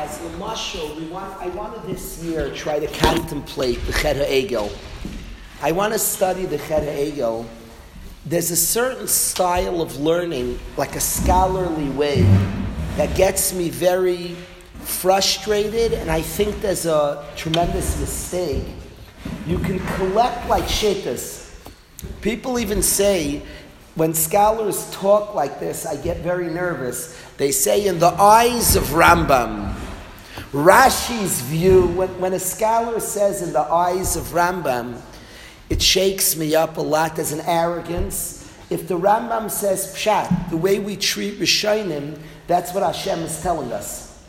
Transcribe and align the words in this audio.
as 0.00 0.18
the 0.20 0.28
mashal, 0.38 0.96
we 0.96 1.04
want, 1.08 1.38
I 1.42 1.48
wanted 1.48 1.82
this 1.82 2.24
year 2.24 2.50
try 2.54 2.78
to 2.78 2.86
contemplate 2.86 3.84
the 3.84 3.92
Chet 3.92 4.16
Egel. 4.16 4.72
I 5.60 5.72
want 5.72 5.92
to 5.92 5.98
study 5.98 6.46
the 6.46 6.56
Chet 6.56 6.84
Egel. 6.84 7.44
There's 8.24 8.50
a 8.50 8.56
certain 8.56 9.06
style 9.06 9.82
of 9.82 10.00
learning, 10.00 10.58
like 10.78 10.96
a 10.96 11.00
scholarly 11.00 11.90
way, 11.90 12.22
that 12.96 13.14
gets 13.14 13.52
me 13.52 13.68
very 13.68 14.36
frustrated, 14.84 15.92
and 15.92 16.10
I 16.10 16.22
think 16.22 16.62
there's 16.62 16.86
a 16.86 17.22
tremendous 17.36 18.00
mistake. 18.00 18.64
You 19.46 19.58
can 19.58 19.80
collect 19.96 20.48
like 20.48 20.64
shittas. 20.64 21.54
People 22.22 22.58
even 22.58 22.80
say, 22.80 23.42
when 23.96 24.14
scholars 24.14 24.90
talk 24.92 25.34
like 25.34 25.60
this, 25.60 25.84
I 25.84 25.96
get 25.96 26.20
very 26.20 26.48
nervous. 26.48 27.20
They 27.36 27.52
say, 27.52 27.86
in 27.86 27.98
the 27.98 28.08
eyes 28.08 28.76
of 28.76 28.84
Rambam, 28.84 29.76
Rashi's 30.52 31.40
view, 31.42 31.86
when, 31.88 32.08
when 32.20 32.32
a 32.32 32.40
scholar 32.40 32.98
says 32.98 33.40
in 33.40 33.52
the 33.52 33.60
eyes 33.60 34.16
of 34.16 34.24
Rambam, 34.28 35.00
it 35.68 35.80
shakes 35.80 36.36
me 36.36 36.56
up 36.56 36.76
a 36.76 36.80
lot 36.80 37.18
as 37.20 37.30
an 37.30 37.40
arrogance. 37.42 38.52
If 38.68 38.88
the 38.88 38.98
Rambam 38.98 39.48
says 39.48 39.94
pshat, 39.94 40.50
the 40.50 40.56
way 40.56 40.80
we 40.80 40.96
treat 40.96 41.38
Rishonim, 41.38 42.18
that's 42.48 42.74
what 42.74 42.82
Hashem 42.82 43.20
is 43.20 43.40
telling 43.40 43.70
us. 43.70 44.24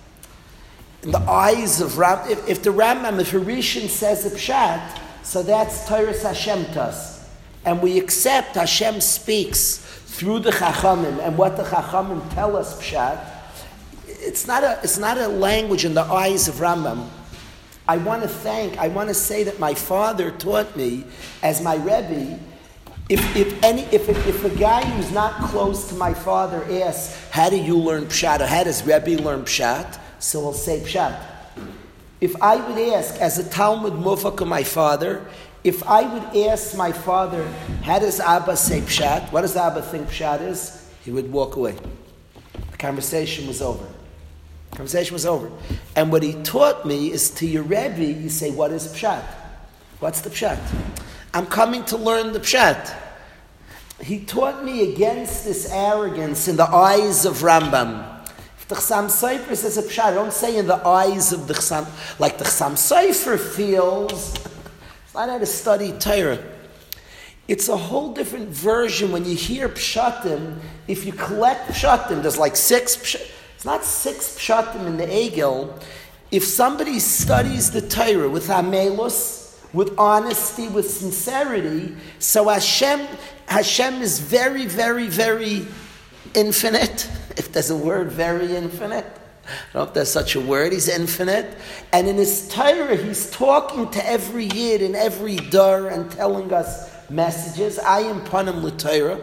In 1.02 1.12
the 1.12 1.20
eyes 1.20 1.81
of 1.81 1.98
Ram, 1.98 2.30
if, 2.30 2.48
if 2.48 2.62
the 2.62 2.70
Rambam, 2.70 3.20
if 3.20 3.34
a 3.34 3.40
Rishon 3.40 3.90
says 3.90 4.23
a 4.26 4.30
pshat, 4.30 5.00
so 5.23 5.42
that's 5.42 5.88
Torah 5.88 6.16
Hashem 6.16 6.66
to 6.73 6.81
us. 6.84 7.28
And 7.66 7.81
we 7.81 8.00
accept 8.00 8.56
Hashem 8.56 9.02
speaks 9.02 9.78
through 10.06 10.40
the 10.40 10.52
Chachamim 10.52 11.20
and 11.20 11.36
what 11.36 11.58
the 11.58 11.64
Chachamim 11.64 12.31
tell 12.36 12.56
us 12.56 12.80
pshat. 12.80 13.30
It's 14.21 14.48
not 14.48 14.63
a, 14.63 14.80
it's 14.84 14.98
not 14.98 15.17
a 15.17 15.27
language 15.27 15.84
in 15.84 15.93
the 15.93 16.03
eyes 16.03 16.48
of 16.48 16.55
Rambam. 16.55 17.09
I 17.88 17.98
want 17.98 18.21
to 18.21 18.30
thank, 18.30 18.77
I 18.77 18.88
want 18.88 19.09
to 19.09 19.16
say 19.16 19.44
that 19.44 19.59
my 19.59 19.73
father 19.73 20.31
taught 20.31 20.75
me 20.75 21.03
as 21.41 21.61
my 21.61 21.75
Rebbe 21.75 22.39
if, 23.11 23.36
if, 23.36 23.61
any, 23.61 23.81
if, 23.91 24.08
if 24.08 24.45
a 24.45 24.50
guy 24.58 24.86
who's 24.86 25.11
not 25.11 25.33
close 25.50 25.89
to 25.89 25.95
my 25.95 26.13
father 26.13 26.63
asks, 26.81 27.30
how 27.30 27.50
do 27.50 27.58
you 27.58 27.78
learn 27.78 28.05
Pshat, 28.05 28.39
or 28.39 28.45
how 28.45 28.63
does 28.63 28.86
Rebbe 28.86 29.22
learn 29.22 29.41
Pshat? 29.41 30.00
So 30.19 30.39
he'll 30.39 30.53
say 30.53 30.80
Pshat. 30.80 31.22
If 32.22 32.41
I 32.41 32.56
would 32.56 32.94
ask, 32.94 33.16
as 33.16 33.38
a 33.38 33.44
Talmid 33.44 34.02
Muvhak 34.02 34.39
of 34.39 34.47
my 34.47 34.63
father, 34.63 35.25
if 35.66 35.83
I 35.83 36.03
would 36.03 36.47
ask 36.47 36.78
my 36.78 36.94
father, 36.94 37.45
how 37.83 38.00
does 38.00 38.22
Abba 38.22 38.56
say 38.56 38.80
Pshat? 38.80 39.30
What 39.33 39.41
does 39.41 39.58
Abba 39.58 39.81
think 39.81 40.08
Pshat 40.08 40.41
is? 40.41 40.89
He 41.03 41.11
would 41.11 41.30
walk 41.33 41.58
away. 41.58 41.75
The 42.72 42.78
conversation 42.78 43.45
was 43.45 43.61
over. 43.61 43.85
Conversation 44.82 45.14
was 45.14 45.28
over. 45.28 45.52
And 45.96 46.12
what 46.12 46.24
he 46.24 46.34
taught 46.42 46.88
me 46.88 47.12
is 47.12 47.30
to 47.36 47.46
your 47.46 47.62
Rebbe, 47.62 48.04
you 48.04 48.30
say, 48.30 48.50
what 48.50 48.72
is 48.72 48.88
Pshat? 48.88 49.24
What's 50.00 50.22
the 50.22 50.32
Pshat? 50.32 50.58
I'm 51.36 51.46
coming 51.46 51.86
to 51.86 51.98
learn 51.98 52.34
the 52.34 52.40
Pshat. 52.40 52.92
He 54.02 54.26
taught 54.26 54.66
me 54.66 54.92
against 54.92 55.46
this 55.46 55.72
arrogance 55.72 56.48
in 56.48 56.56
the 56.56 56.68
eyes 56.68 57.26
of 57.26 57.44
Rambam. 57.44 58.26
The 58.70 58.74
Chassam 58.74 59.06
Sofer 59.06 59.56
says 59.56 59.78
a 59.78 59.84
Pshat, 59.84 60.04
I 60.04 60.14
don't 60.16 60.34
say 60.34 60.58
in 60.58 60.66
the 60.66 60.84
eyes 60.84 61.32
of 61.32 61.48
the 61.48 61.54
Chassam, 61.54 61.86
like 62.20 62.40
the 62.40 62.46
Chassam 62.46 62.72
Sofer 62.72 63.38
feels. 63.38 64.34
Not 65.14 65.30
how 65.30 65.38
to 65.38 65.46
study 65.46 65.92
Torah. 66.00 66.44
It's 67.48 67.70
a 67.70 67.78
whole 67.78 68.16
different 68.16 68.50
version 68.50 69.12
when 69.12 69.26
you 69.26 69.36
hear 69.36 69.70
Pshatim. 69.70 70.58
If 70.88 71.06
you 71.06 71.14
collect 71.14 71.70
Pshatim, 71.70 72.24
there's 72.24 72.40
like 72.40 72.56
six 72.56 72.96
Pshatim. 72.96 73.28
It's 73.62 73.66
not 73.67 73.86
six 73.86 74.40
Pshatim 74.40 74.88
in 74.88 74.98
the 74.98 75.06
Egel. 75.06 75.80
If 76.31 76.44
somebody 76.44 76.98
studies 76.98 77.70
the 77.70 77.80
Torah 77.80 78.28
with 78.28 78.48
Amelus, 78.48 79.56
with 79.72 79.94
honesty, 80.00 80.68
with 80.68 80.90
sincerity. 80.90 81.95
So 82.18 82.50
Hashem, 82.50 83.08
Hashem 83.47 84.02
is 84.02 84.19
very, 84.19 84.66
very, 84.66 85.06
very 85.06 85.68
infinite. 86.34 87.08
If 87.38 87.52
there's 87.52 87.69
a 87.69 87.78
word, 87.78 88.12
very 88.12 88.56
infinite. 88.56 89.06
I 89.06 89.52
don't 89.74 89.75
know 89.75 89.84
if 89.84 89.94
there's 89.94 90.12
such 90.12 90.34
a 90.34 90.41
word. 90.41 90.74
He's 90.74 90.90
infinite. 90.90 91.56
And 91.94 92.08
in 92.08 92.16
his 92.16 92.50
Torah, 92.50 92.96
he's 92.96 93.30
talking 93.30 93.91
to 93.91 94.03
every 94.09 94.46
yid 94.46 94.81
and 94.81 94.96
every 94.96 95.35
dar 95.35 95.88
and 95.90 96.12
telling 96.12 96.52
us 96.52 96.90
messages. 97.12 97.78
I 97.78 98.00
am 98.00 98.22
panim 98.22 98.64
l'Torah. 98.64 99.22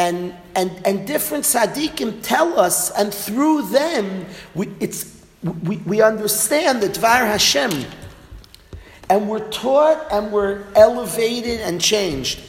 And, 0.00 0.34
and, 0.54 0.70
and 0.86 1.06
different 1.06 1.44
tzaddikim 1.44 2.22
tell 2.22 2.58
us, 2.58 2.90
and 2.92 3.12
through 3.12 3.68
them, 3.68 4.24
we, 4.54 4.72
it's, 4.80 5.22
we, 5.42 5.76
we 5.76 6.00
understand 6.00 6.82
the 6.82 6.88
Dvar 6.88 7.26
Hashem 7.26 7.84
and 9.10 9.28
we're 9.28 9.46
taught 9.50 10.06
and 10.10 10.32
we're 10.32 10.64
elevated 10.74 11.60
and 11.60 11.82
changed. 11.82 12.40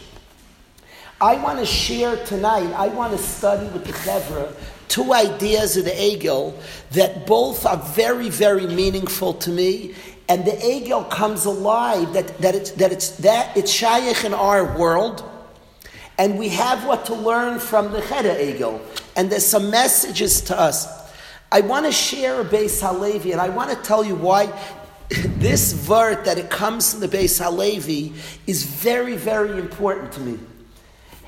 I 1.19 1.35
want 1.43 1.59
to 1.59 1.65
share 1.65 2.23
tonight, 2.23 2.71
I 2.73 2.87
want 2.87 3.11
to 3.11 3.17
study 3.17 3.67
with 3.67 3.83
the 3.83 3.91
Chevra 3.91 4.53
two 4.87 5.13
ideas 5.13 5.75
of 5.75 5.83
the 5.83 5.91
Egel 5.91 6.53
that 6.91 7.27
both 7.27 7.65
are 7.65 7.77
very, 7.77 8.29
very 8.29 8.65
meaningful 8.65 9.33
to 9.33 9.49
me. 9.49 9.93
And 10.29 10.45
the 10.45 10.51
Egel 10.51 11.09
comes 11.09 11.43
alive 11.43 12.13
that, 12.13 12.37
that, 12.37 12.55
it's, 12.55 12.71
that 12.71 12.93
it's 12.93 13.09
that 13.17 13.57
it's 13.57 13.71
Shaykh 13.71 14.23
in 14.23 14.33
our 14.33 14.77
world. 14.77 15.27
And 16.21 16.37
we 16.37 16.49
have 16.49 16.85
what 16.85 17.05
to 17.05 17.15
learn 17.15 17.57
from 17.57 17.91
the 17.91 17.99
Cheda 17.99 18.35
Egel. 18.35 18.79
And 19.15 19.31
there's 19.31 19.43
some 19.43 19.71
messages 19.71 20.39
to 20.41 20.59
us. 20.59 20.87
I 21.51 21.61
want 21.61 21.87
to 21.87 21.91
share 21.91 22.41
a 22.41 22.45
Beis 22.45 22.79
Halevi, 22.79 23.31
and 23.31 23.41
I 23.41 23.49
want 23.49 23.71
to 23.71 23.75
tell 23.77 24.03
you 24.03 24.13
why 24.13 24.45
this 25.09 25.73
vert 25.73 26.25
that 26.25 26.37
it 26.37 26.51
comes 26.51 26.91
from 26.91 26.99
the 26.99 27.07
Beis 27.07 27.43
Halevi 27.43 28.13
is 28.45 28.65
very, 28.65 29.15
very 29.15 29.57
important 29.57 30.11
to 30.11 30.19
me. 30.19 30.37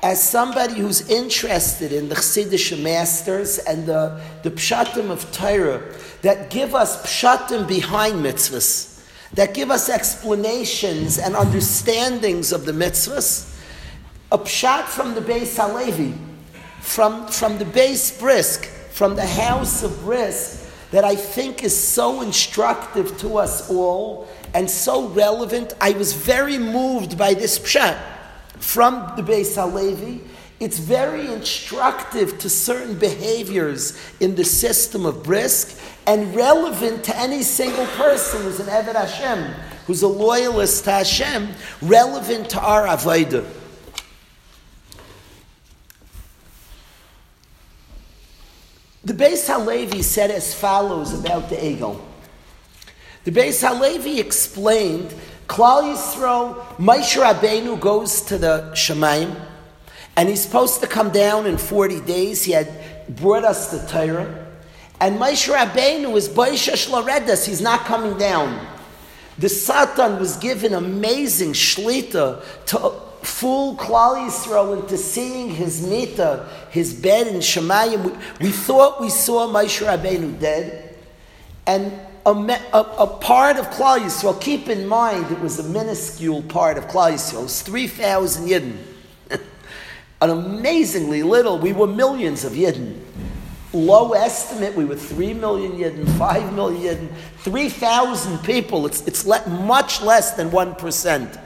As 0.00 0.22
somebody 0.22 0.74
who's 0.74 1.10
interested 1.10 1.90
in 1.90 2.08
the 2.08 2.14
Chassidish 2.14 2.80
masters 2.80 3.58
and 3.58 3.86
the, 3.86 4.22
the 4.44 4.52
pshatim 4.52 5.10
of 5.10 5.28
Torah 5.32 5.82
that 6.22 6.50
give 6.50 6.72
us 6.72 7.04
pshatim 7.04 7.66
behind 7.66 8.24
mitzvahs, 8.24 9.04
that 9.32 9.54
give 9.54 9.72
us 9.72 9.88
explanations 9.88 11.18
and 11.18 11.34
understandings 11.34 12.52
of 12.52 12.64
the 12.64 12.70
mitzvahs, 12.70 13.50
a 14.34 14.38
pshat 14.38 14.86
from 14.86 15.14
the 15.14 15.20
Beis 15.20 15.56
Halevi, 15.56 16.12
from, 16.80 17.28
from 17.28 17.56
the 17.56 17.64
Beis 17.64 18.18
Brisk, 18.18 18.64
from 18.90 19.14
the 19.14 19.24
house 19.24 19.84
of 19.84 19.96
Brisk, 20.00 20.68
that 20.90 21.04
I 21.04 21.14
think 21.14 21.62
is 21.62 21.76
so 21.76 22.20
instructive 22.20 23.16
to 23.18 23.36
us 23.36 23.70
all 23.70 24.26
and 24.52 24.68
so 24.68 25.06
relevant. 25.06 25.74
I 25.80 25.92
was 25.92 26.14
very 26.14 26.58
moved 26.58 27.16
by 27.16 27.34
this 27.34 27.60
pshat 27.60 27.96
from 28.58 29.12
the 29.14 29.22
Beis 29.22 29.54
Halevi. 29.54 30.20
It's 30.58 30.80
very 30.80 31.32
instructive 31.32 32.36
to 32.40 32.50
certain 32.50 32.98
behaviors 32.98 33.96
in 34.18 34.34
the 34.34 34.44
system 34.44 35.06
of 35.06 35.22
brisk 35.22 35.80
and 36.08 36.34
relevant 36.34 37.04
to 37.04 37.16
any 37.16 37.44
single 37.44 37.86
person 37.86 38.42
who's 38.42 38.58
an 38.58 38.66
Eved 38.66 38.96
Hashem, 38.96 39.44
who's 39.86 40.02
a 40.02 40.08
loyalist 40.08 40.82
to 40.84 40.90
Hashem, 40.90 41.50
relevant 41.82 42.50
to 42.50 42.60
our 42.60 42.88
Avodah. 42.88 43.48
The 49.04 49.12
Beis 49.12 49.46
Halevi 49.46 50.00
said 50.00 50.30
as 50.30 50.54
follows 50.54 51.12
about 51.12 51.50
the 51.50 51.56
Egel. 51.56 52.00
The 53.24 53.30
Beis 53.30 53.66
Halevi 53.66 54.18
explained, 54.18 55.14
Klal 55.46 55.94
Yisrael, 55.94 56.64
Moshe 56.76 57.20
Rabbeinu 57.20 57.78
goes 57.78 58.22
to 58.22 58.38
the 58.38 58.70
Shemaim, 58.72 59.38
and 60.16 60.28
he's 60.30 60.42
supposed 60.42 60.80
to 60.80 60.86
come 60.86 61.10
down 61.10 61.46
in 61.46 61.58
40 61.58 62.00
days. 62.00 62.44
He 62.44 62.52
had 62.52 62.70
brought 63.08 63.44
us 63.44 63.70
the 63.70 63.86
Torah. 63.86 64.46
And 65.00 65.18
Moshe 65.18 65.52
Rabbeinu 65.52 66.16
is 66.16 66.30
Baishash 66.30 66.88
Laredas, 66.88 67.46
he's 67.46 67.60
not 67.60 67.80
coming 67.80 68.16
down. 68.16 68.66
The 69.36 69.50
Satan 69.50 70.18
was 70.18 70.36
given 70.38 70.72
amazing 70.72 71.52
shlita 71.52 72.42
to 72.66 72.92
fool 73.26 73.76
Klal 73.76 74.26
Yisrael 74.26 74.80
into 74.80 74.96
seeing 74.96 75.50
his 75.50 75.86
mita, 75.86 76.48
his 76.70 76.94
bed 76.94 77.26
in 77.26 77.36
Shemayim. 77.36 78.04
We, 78.04 78.46
we 78.46 78.52
thought 78.52 79.00
we 79.00 79.10
saw 79.10 79.46
Moshe 79.48 79.84
Rabbeinu 79.86 80.38
dead, 80.38 80.96
and 81.66 81.92
a, 82.26 82.30
a, 82.30 82.80
a, 82.98 83.06
part 83.06 83.56
of 83.56 83.66
Klal 83.66 83.98
Yisrael. 83.98 84.40
Keep 84.40 84.68
in 84.68 84.86
mind, 84.86 85.30
it 85.30 85.40
was 85.40 85.58
a 85.58 85.62
minuscule 85.64 86.42
part 86.42 86.78
of 86.78 86.84
Klal 86.84 87.12
Yisrael. 87.12 87.40
It 87.40 87.44
was 87.44 87.62
three 87.62 87.86
thousand 87.86 88.48
yidden. 88.48 88.76
An 90.20 90.30
amazingly 90.30 91.22
little. 91.22 91.58
We 91.58 91.72
were 91.72 91.86
millions 91.86 92.44
of 92.44 92.52
yidden. 92.52 93.00
Low 93.72 94.12
estimate, 94.12 94.76
we 94.76 94.84
were 94.84 94.94
3 94.94 95.34
million 95.34 95.72
Yidden, 95.72 96.06
5 96.16 96.52
million 96.52 96.96
Yidden, 96.96 97.08
3,000 97.38 98.38
people. 98.44 98.86
It's, 98.86 99.04
it's 99.04 99.26
le- 99.26 99.44
much 99.48 100.00
less 100.00 100.30
than 100.36 100.50
1% 100.50 101.43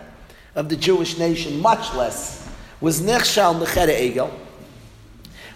of 0.54 0.68
the 0.68 0.76
Jewish 0.76 1.18
nation, 1.18 1.60
much 1.60 1.94
less, 1.94 2.48
was 2.80 3.00
Nechshal 3.00 3.60
Nechera 3.60 3.94
Egel. 3.94 4.30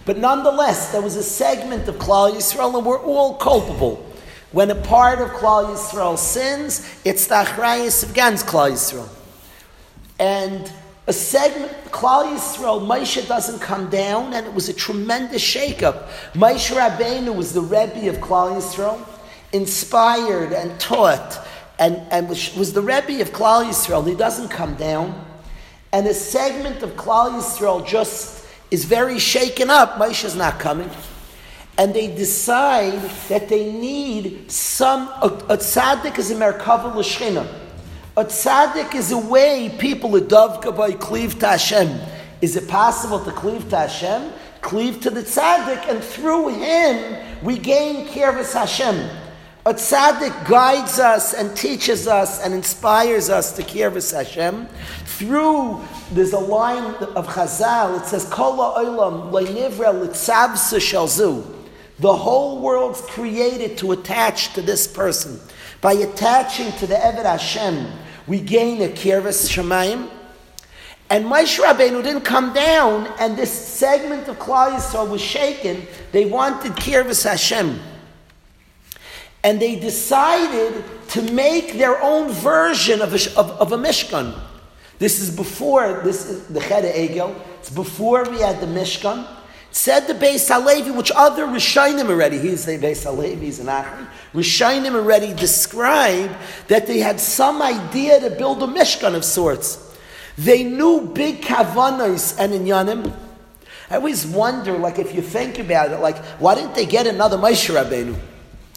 But 0.05 0.17
nonetheless, 0.17 0.91
there 0.91 1.01
was 1.01 1.15
a 1.15 1.23
segment 1.23 1.87
of 1.87 1.95
Klal 1.95 2.31
Yisrael, 2.31 2.75
and 2.75 2.85
we're 2.85 3.01
all 3.01 3.35
culpable. 3.35 4.05
When 4.51 4.69
a 4.69 4.75
part 4.75 5.19
of 5.19 5.29
Klal 5.29 5.73
Yisrael 5.73 6.17
sins, 6.17 6.87
it's 7.05 7.27
the 7.27 7.35
achrayus 7.35 8.09
against 8.09 8.45
Klal 8.45 8.71
Yisrael. 8.71 9.09
And 10.19 10.71
a 11.07 11.13
segment, 11.13 11.71
Klal 11.85 12.33
Yisrael, 12.33 12.85
Moshe 12.85 13.27
doesn't 13.27 13.59
come 13.59 13.89
down, 13.89 14.33
and 14.33 14.45
it 14.45 14.53
was 14.53 14.69
a 14.69 14.73
tremendous 14.73 15.41
shakeup. 15.41 16.07
Moshe 16.33 16.75
Rabbeinu 16.75 17.35
was 17.35 17.53
the 17.53 17.61
Rebbe 17.61 18.09
of 18.09 18.17
Klal 18.17 18.57
Yisrael, 18.57 18.99
inspired 19.53 20.51
and 20.51 20.77
taught, 20.79 21.45
and, 21.79 21.97
and 22.11 22.29
was, 22.29 22.55
was 22.55 22.73
the 22.73 22.81
Rebbe 22.81 23.21
of 23.21 23.31
Klal 23.31 23.65
Yisrael. 23.65 24.07
He 24.07 24.15
doesn't 24.15 24.49
come 24.49 24.75
down. 24.75 25.25
And 25.91 26.07
a 26.07 26.13
segment 26.13 26.81
of 26.83 26.91
Klal 26.91 27.31
Yisrael 27.31 27.85
just 27.85 28.45
is 28.71 28.85
very 28.85 29.19
shaken 29.19 29.69
up. 29.69 29.95
Moshe 29.95 30.25
is 30.25 30.35
not 30.35 30.59
coming. 30.59 30.89
And 31.77 31.93
they 31.93 32.07
decide 32.07 32.99
that 33.29 33.49
they 33.49 33.71
need 33.71 34.51
some, 34.51 35.07
a, 35.07 35.27
a 35.49 35.57
tzaddik 35.57 36.19
is 36.19 36.29
a 36.29 36.35
merkava 36.35 36.95
l'shchina. 36.95 37.47
A 38.15 38.25
tzaddik 38.25 38.93
is 38.93 39.11
a 39.11 39.17
way 39.17 39.75
people 39.79 40.11
adovka 40.11 40.75
by 40.75 40.91
cleave 40.91 41.39
to 41.39 41.47
Hashem. 41.47 41.99
Is 42.41 42.55
it 42.55 42.67
possible 42.67 43.23
to 43.25 43.31
cleave 43.31 43.69
to 43.69 43.77
Hashem? 43.77 44.31
Cleave 44.61 45.01
to 45.01 45.09
the 45.09 45.21
tzaddik, 45.21 45.89
and 45.89 46.03
through 46.03 46.49
him 46.49 47.43
we 47.43 47.57
gain 47.57 48.07
kirvas 48.07 48.53
Hashem. 48.53 49.09
A 49.65 49.73
tzaddik 49.73 50.45
guides 50.45 50.99
us 50.99 51.33
and 51.33 51.55
teaches 51.55 52.05
us 52.05 52.41
and 52.41 52.53
inspires 52.53 53.29
us 53.29 53.53
to 53.53 53.63
kirvas 53.63 54.13
Hashem. 54.13 54.67
Through 55.05 55.79
there's 56.11 56.33
a 56.33 56.39
line 56.39 56.95
of 57.15 57.27
Chazal. 57.27 58.01
It 58.01 58.05
says, 58.05 58.25
"Kol 58.25 58.57
ha'olam 58.57 59.31
le'nivra 59.31 59.93
l'tzavsa 59.93 60.79
shalzu." 60.79 61.45
The 61.99 62.13
whole 62.13 62.59
world's 62.59 62.99
created 63.01 63.77
to 63.77 63.93
attach 63.93 64.51
to 64.53 64.61
this 64.61 64.85
person. 64.85 65.39
By 65.79 65.93
attaching 65.93 66.73
to 66.73 66.87
the 66.87 66.95
Eved 66.95 67.23
Hashem, 67.23 67.87
we 68.27 68.41
gain 68.41 68.81
a 68.81 68.89
Kirvas 68.89 69.47
Shemaim. 69.47 70.09
And 71.09 71.25
Moshe 71.25 71.63
Rabbeinu 71.63 72.03
didn't 72.03 72.25
come 72.25 72.51
down, 72.51 73.07
and 73.17 73.37
this 73.37 73.51
segment 73.51 74.27
of 74.27 74.39
Klal 74.39 74.73
Yisrael 74.73 75.07
was 75.07 75.21
shaken. 75.21 75.87
They 76.11 76.25
wanted 76.25 76.73
Kirvas 76.73 77.23
Hashem. 77.23 77.79
And 79.43 79.59
they 79.59 79.75
decided 79.75 80.83
to 81.09 81.21
make 81.33 81.73
their 81.73 82.01
own 82.01 82.31
version 82.31 83.01
of 83.01 83.13
a, 83.13 83.39
of, 83.39 83.51
of 83.51 83.71
a 83.71 83.77
Mishkan. 83.77 84.39
This 84.99 85.19
is 85.19 85.35
before, 85.35 86.01
this 86.03 86.29
is 86.29 86.47
the 86.47 86.61
Ched 86.61 86.91
Egel. 86.93 87.35
It's 87.59 87.69
before 87.69 88.23
we 88.29 88.39
had 88.39 88.61
the 88.61 88.67
Mishkan. 88.67 89.27
Said 89.71 90.01
the 90.07 90.13
Beis 90.13 90.53
Halevi, 90.53 90.91
which 90.91 91.11
other 91.15 91.47
Rishonim 91.47 92.07
already, 92.07 92.37
he's 92.37 92.63
the 92.63 92.77
Beis 92.77 93.03
Halevi, 93.03 93.45
he's 93.45 93.59
an 93.59 93.65
Achron, 93.65 94.07
Rishonim 94.31 94.93
already 94.93 95.33
described 95.33 96.31
that 96.67 96.85
they 96.85 96.99
had 96.99 97.19
some 97.19 97.59
idea 97.59 98.19
to 98.19 98.29
build 98.29 98.61
a 98.61 98.67
Mishkan 98.67 99.15
of 99.15 99.25
sorts. 99.25 99.97
They 100.37 100.63
knew 100.63 101.11
big 101.13 101.41
Kavanos 101.41 102.37
and 102.39 102.53
Inyanim. 102.53 103.13
I 103.89 103.95
always 103.95 104.27
wonder, 104.27 104.77
like, 104.77 104.99
if 104.99 105.15
you 105.15 105.23
think 105.23 105.57
about 105.57 105.91
it, 105.91 105.99
like, 105.99 106.17
why 106.39 106.53
didn't 106.53 106.75
they 106.75 106.85
get 106.85 107.07
another 107.07 107.37
Moshe 107.37 107.73
Rabbeinu? 107.73 108.15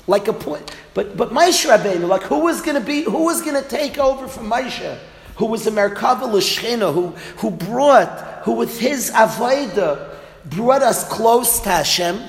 Like 0.06 0.28
a 0.28 0.32
point, 0.32 0.76
but 0.94 1.16
but 1.16 1.30
Moshe 1.30 1.68
Rabbeinu, 1.68 2.06
like, 2.06 2.22
who 2.22 2.38
was 2.38 2.62
going 2.62 2.80
to 2.80 2.86
be, 2.86 3.02
who 3.02 3.24
was 3.24 3.42
going 3.42 3.60
to 3.60 3.68
take 3.68 3.98
over 3.98 4.28
from 4.28 4.48
Moshe? 4.48 4.98
Who 5.36 5.46
was 5.46 5.66
a 5.66 5.70
Merkava 5.70 6.32
L'Shchina, 6.32 6.94
who, 6.94 7.08
who 7.38 7.50
brought, 7.50 8.42
who 8.44 8.52
with 8.52 8.78
his 8.78 9.10
Avodah, 9.10 10.14
brought 10.46 10.82
us 10.82 11.06
close 11.08 11.60
to 11.60 11.68
Hashem. 11.68 12.20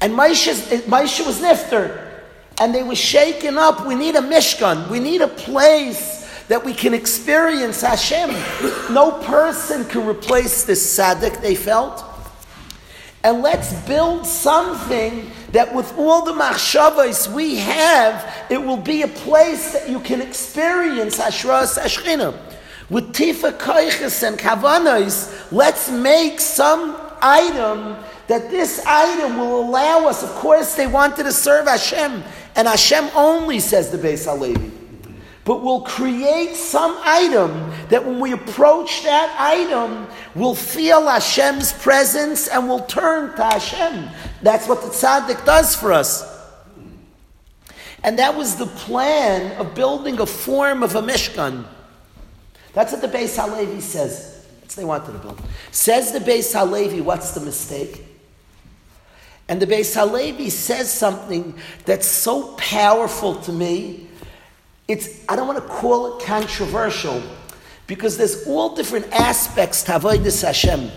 And 0.00 0.14
Moshe 0.14 1.26
was 1.26 1.40
nifter. 1.40 2.00
And 2.58 2.74
they 2.74 2.82
were 2.82 2.96
shaken 2.96 3.58
up. 3.58 3.86
We 3.86 3.94
need 3.94 4.16
a 4.16 4.20
Mishkan. 4.20 4.88
We 4.88 4.98
need 4.98 5.20
a 5.20 5.28
place 5.28 6.44
that 6.48 6.64
we 6.64 6.74
can 6.74 6.92
experience 6.92 7.80
Hashem. 7.80 8.30
No 8.92 9.12
person 9.24 9.84
can 9.86 10.06
replace 10.06 10.64
this 10.64 10.98
tzaddik, 10.98 11.40
they 11.40 11.54
felt. 11.54 12.04
And 13.22 13.42
let's 13.42 13.72
build 13.86 14.26
something 14.26 15.30
that 15.54 15.72
with 15.72 15.96
all 15.96 16.24
the 16.24 16.32
machshavas 16.32 17.32
we 17.32 17.54
have, 17.54 18.46
it 18.50 18.60
will 18.60 18.76
be 18.76 19.02
a 19.02 19.08
place 19.08 19.72
that 19.72 19.88
you 19.88 20.00
can 20.00 20.20
experience 20.20 21.16
Hashras 21.16 21.78
Hashchina. 21.78 22.36
With 22.90 23.14
Tifa 23.14 23.56
Koiches 23.56 24.26
and 24.26 24.36
Kavanos, 24.36 25.52
let's 25.52 25.88
make 25.90 26.40
some 26.40 26.96
item 27.22 27.96
that 28.26 28.50
this 28.50 28.84
item 28.84 29.38
will 29.38 29.60
allow 29.60 30.08
us. 30.08 30.24
Of 30.24 30.30
course, 30.30 30.74
they 30.74 30.88
wanted 30.88 31.22
to 31.22 31.32
serve 31.32 31.68
Hashem, 31.68 32.24
and 32.56 32.66
Hashem 32.66 33.10
only 33.14 33.60
says 33.60 33.90
the 33.90 33.98
Beis 33.98 34.24
Halevi. 34.24 34.72
But 35.44 35.62
we'll 35.62 35.82
create 35.82 36.56
some 36.56 36.98
item 37.04 37.70
that 37.90 38.04
when 38.04 38.18
we 38.18 38.32
approach 38.32 39.04
that 39.04 39.36
item, 39.38 40.08
we'll 40.34 40.54
feel 40.54 41.06
Hashem's 41.06 41.72
presence 41.74 42.48
and 42.48 42.66
we'll 42.66 42.86
turn 42.86 43.36
to 43.36 43.44
Hashem. 43.44 44.08
That's 44.44 44.68
what 44.68 44.82
the 44.82 44.88
tzaddik 44.88 45.46
does 45.46 45.74
for 45.74 45.90
us. 45.90 46.22
And 48.02 48.18
that 48.18 48.36
was 48.36 48.56
the 48.56 48.66
plan 48.66 49.58
of 49.58 49.74
building 49.74 50.20
a 50.20 50.26
form 50.26 50.82
of 50.82 50.94
a 50.94 51.00
Mishkan. 51.00 51.64
That's 52.74 52.92
what 52.92 53.00
the 53.00 53.08
Beis 53.08 53.40
Halevi 53.40 53.80
says. 53.80 54.46
That's 54.60 54.76
what 54.76 54.82
they 54.82 54.84
wanted 54.84 55.12
to 55.12 55.18
build. 55.18 55.40
Says 55.70 56.12
the 56.12 56.18
Beis 56.18 56.52
Halevi, 56.52 57.00
what's 57.00 57.30
the 57.32 57.40
mistake? 57.40 58.04
And 59.48 59.62
the 59.62 59.66
Beis 59.66 59.94
Halevi 59.94 60.50
says 60.50 60.92
something 60.92 61.54
that's 61.86 62.06
so 62.06 62.54
powerful 62.56 63.36
to 63.36 63.52
me. 63.52 64.08
It's 64.88 65.24
I 65.26 65.36
don't 65.36 65.48
want 65.48 65.66
to 65.66 65.72
call 65.72 66.18
it 66.18 66.26
controversial 66.26 67.22
because 67.86 68.18
there's 68.18 68.46
all 68.46 68.76
different 68.76 69.10
aspects 69.10 69.82
to 69.84 69.92
avoidus 69.92 70.44
Hashem. 70.44 70.90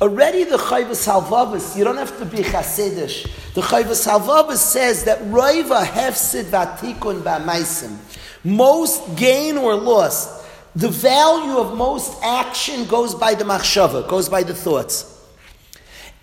Already 0.00 0.44
the 0.44 0.56
Chayvus 0.56 1.06
Halvavus, 1.06 1.76
you 1.76 1.84
don't 1.84 1.96
have 1.96 2.18
to 2.18 2.24
be 2.24 2.38
Hasidish. 2.38 3.24
The 3.54 3.60
Chayvus 3.60 4.06
Halvavus 4.06 4.56
says 4.56 5.04
that 5.04 5.20
Roiva 5.20 5.84
hefsid 5.84 6.44
vatikun 6.44 7.22
ba'maisim. 7.22 7.96
Most 8.44 9.16
gain 9.16 9.56
or 9.56 9.74
loss 9.76 10.42
the 10.74 10.88
value 10.88 11.58
of 11.58 11.76
most 11.76 12.16
action 12.22 12.86
goes 12.86 13.14
by 13.14 13.34
the 13.34 13.44
machshava, 13.44 14.08
goes 14.08 14.28
by 14.28 14.42
the 14.42 14.54
thoughts. 14.54 15.08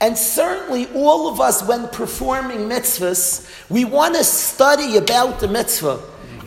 And 0.01 0.17
certainly, 0.17 0.87
all 0.95 1.27
of 1.27 1.39
us, 1.39 1.61
when 1.67 1.87
performing 1.89 2.69
mitzvahs, 2.69 3.69
we 3.69 3.85
want 3.85 4.15
to 4.15 4.23
study 4.23 4.97
about 4.97 5.39
the 5.39 5.47
mitzvah. 5.47 6.01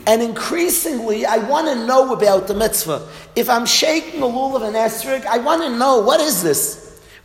And 0.07 0.21
increasingly, 0.21 1.27
I 1.27 1.37
want 1.37 1.69
to 1.69 1.87
know 1.87 2.13
about 2.13 2.49
the 2.49 2.55
mitzvah. 2.55 3.07
If 3.37 3.49
I'm 3.49 3.67
shaking 3.67 4.21
the 4.21 4.27
lulav 4.27 4.67
and 4.67 4.75
esrog, 4.75 5.25
I 5.27 5.39
want 5.39 5.63
to 5.63 5.71
know 5.79 6.01
what 6.01 6.19
is 6.21 6.43
this? 6.43 6.82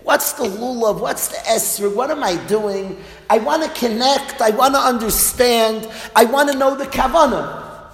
What's 0.07 0.31
the 0.31 0.45
lulav? 0.45 1.01
What's 1.01 1.27
the 1.27 1.35
esrog? 1.39 1.93
What 1.93 2.11
am 2.11 2.23
I 2.23 2.37
doing? 2.45 2.97
I 3.29 3.39
want 3.39 3.61
to 3.63 3.69
connect. 3.77 4.39
I 4.39 4.51
want 4.51 4.73
to 4.73 4.79
understand. 4.79 5.85
I 6.15 6.23
want 6.23 6.49
to 6.49 6.57
know 6.57 6.75
the 6.75 6.85
kavanah. 6.85 7.91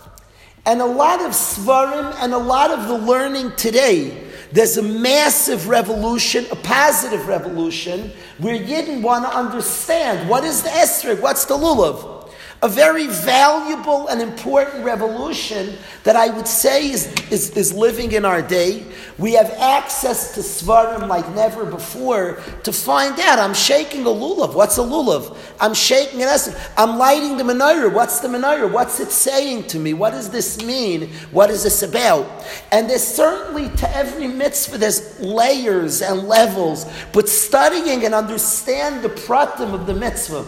And 0.67 0.79
a 0.79 0.85
lot 0.85 1.21
of 1.21 1.31
svarim 1.31 2.13
and 2.21 2.31
a 2.31 2.37
lot 2.37 2.69
of 2.69 2.87
the 2.87 2.99
learning 2.99 3.53
today, 3.55 4.29
there's 4.51 4.77
a 4.77 4.83
massive 4.83 5.67
revolution, 5.67 6.45
a 6.51 6.55
positive 6.55 7.27
revolution, 7.27 8.11
where 8.37 8.59
Yidden 8.59 9.01
want 9.01 9.25
to 9.25 9.35
understand 9.35 10.29
what 10.29 10.43
is 10.43 10.61
the 10.61 10.69
esrog, 10.69 11.19
what's 11.19 11.45
the 11.45 11.55
lulav 11.55 12.22
a 12.63 12.69
very 12.69 13.07
valuable 13.07 14.07
and 14.07 14.21
important 14.21 14.85
revolution 14.85 15.75
that 16.05 16.15
I 16.15 16.29
would 16.29 16.47
say 16.47 16.91
is, 16.91 17.13
is, 17.29 17.49
is, 17.57 17.73
living 17.73 18.13
in 18.13 18.23
our 18.23 18.41
day. 18.41 18.85
We 19.17 19.33
have 19.33 19.51
access 19.51 20.33
to 20.35 20.39
Svarim 20.39 21.09
like 21.09 21.29
never 21.35 21.65
before 21.65 22.41
to 22.63 22.71
find 22.71 23.19
out. 23.19 23.37
I'm 23.37 23.53
shaking 23.53 24.03
a 24.03 24.09
lulav. 24.09 24.55
What's 24.55 24.77
a 24.77 24.81
lulav? 24.81 25.35
I'm 25.59 25.73
shaking 25.73 26.21
an 26.21 26.29
essence. 26.29 26.57
I'm 26.77 26.97
lighting 26.97 27.35
the 27.35 27.43
menorah. 27.43 27.93
What's 27.93 28.21
the 28.21 28.29
menorah? 28.29 28.71
What's 28.71 29.01
it 29.01 29.11
saying 29.11 29.67
to 29.67 29.79
me? 29.79 29.93
What 29.93 30.11
does 30.11 30.29
this 30.29 30.63
mean? 30.63 31.09
What 31.31 31.49
is 31.49 31.63
this 31.63 31.83
about? 31.83 32.25
And 32.71 32.89
there's 32.89 33.03
certainly 33.03 33.75
to 33.75 33.93
every 33.93 34.27
mitzvah, 34.27 34.77
there's 34.77 35.19
layers 35.19 36.01
and 36.01 36.29
levels, 36.29 36.85
but 37.11 37.27
studying 37.27 38.05
and 38.05 38.13
understand 38.13 39.03
the 39.03 39.09
pratim 39.09 39.73
of 39.73 39.85
the 39.85 39.93
mitzvah 39.93 40.45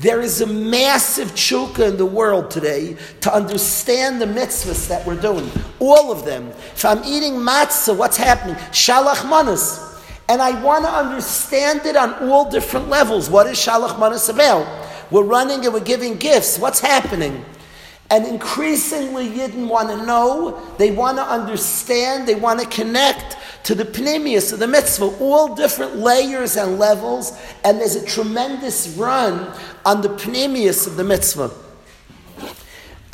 there 0.00 0.20
is 0.20 0.40
a 0.40 0.46
massive 0.46 1.28
chuka 1.32 1.88
in 1.88 1.96
the 1.96 2.06
world 2.06 2.50
today 2.50 2.96
to 3.20 3.32
understand 3.32 4.20
the 4.20 4.26
mitzvahs 4.26 4.88
that 4.88 5.06
we're 5.06 5.20
doing. 5.20 5.50
All 5.78 6.10
of 6.10 6.24
them. 6.24 6.48
If 6.48 6.84
I'm 6.84 7.02
eating 7.04 7.34
matzah, 7.34 7.96
what's 7.96 8.16
happening? 8.16 8.56
Shalach 8.72 9.28
manas. 9.28 9.80
And 10.28 10.40
I 10.40 10.60
want 10.62 10.84
to 10.84 10.90
understand 10.90 11.86
it 11.86 11.96
on 11.96 12.14
all 12.28 12.50
different 12.50 12.88
levels. 12.88 13.30
What 13.30 13.46
is 13.46 13.58
Shalach 13.58 13.98
manas 13.98 14.28
about? 14.28 14.66
We're 15.10 15.22
running 15.22 15.64
and 15.64 15.72
we're 15.72 15.80
giving 15.80 16.16
gifts. 16.16 16.58
What's 16.58 16.80
happening? 16.80 17.44
And 18.10 18.26
increasingly, 18.26 19.28
Yidden 19.28 19.66
want 19.66 19.88
to 19.88 20.04
know, 20.04 20.60
they 20.76 20.90
want 20.90 21.16
to 21.16 21.24
understand, 21.24 22.28
they 22.28 22.34
want 22.34 22.60
to 22.60 22.66
connect 22.66 23.36
to 23.64 23.74
the 23.74 23.84
pneumius 23.84 24.52
of 24.52 24.58
the 24.58 24.68
mitzvah, 24.68 25.06
all 25.20 25.54
different 25.54 25.96
layers 25.96 26.56
and 26.56 26.78
levels, 26.78 27.32
and 27.64 27.80
there's 27.80 27.96
a 27.96 28.04
tremendous 28.04 28.88
run 28.88 29.50
on 29.86 30.02
the 30.02 30.10
pneumius 30.10 30.86
of 30.86 30.96
the 30.96 31.04
mitzvah. 31.04 31.50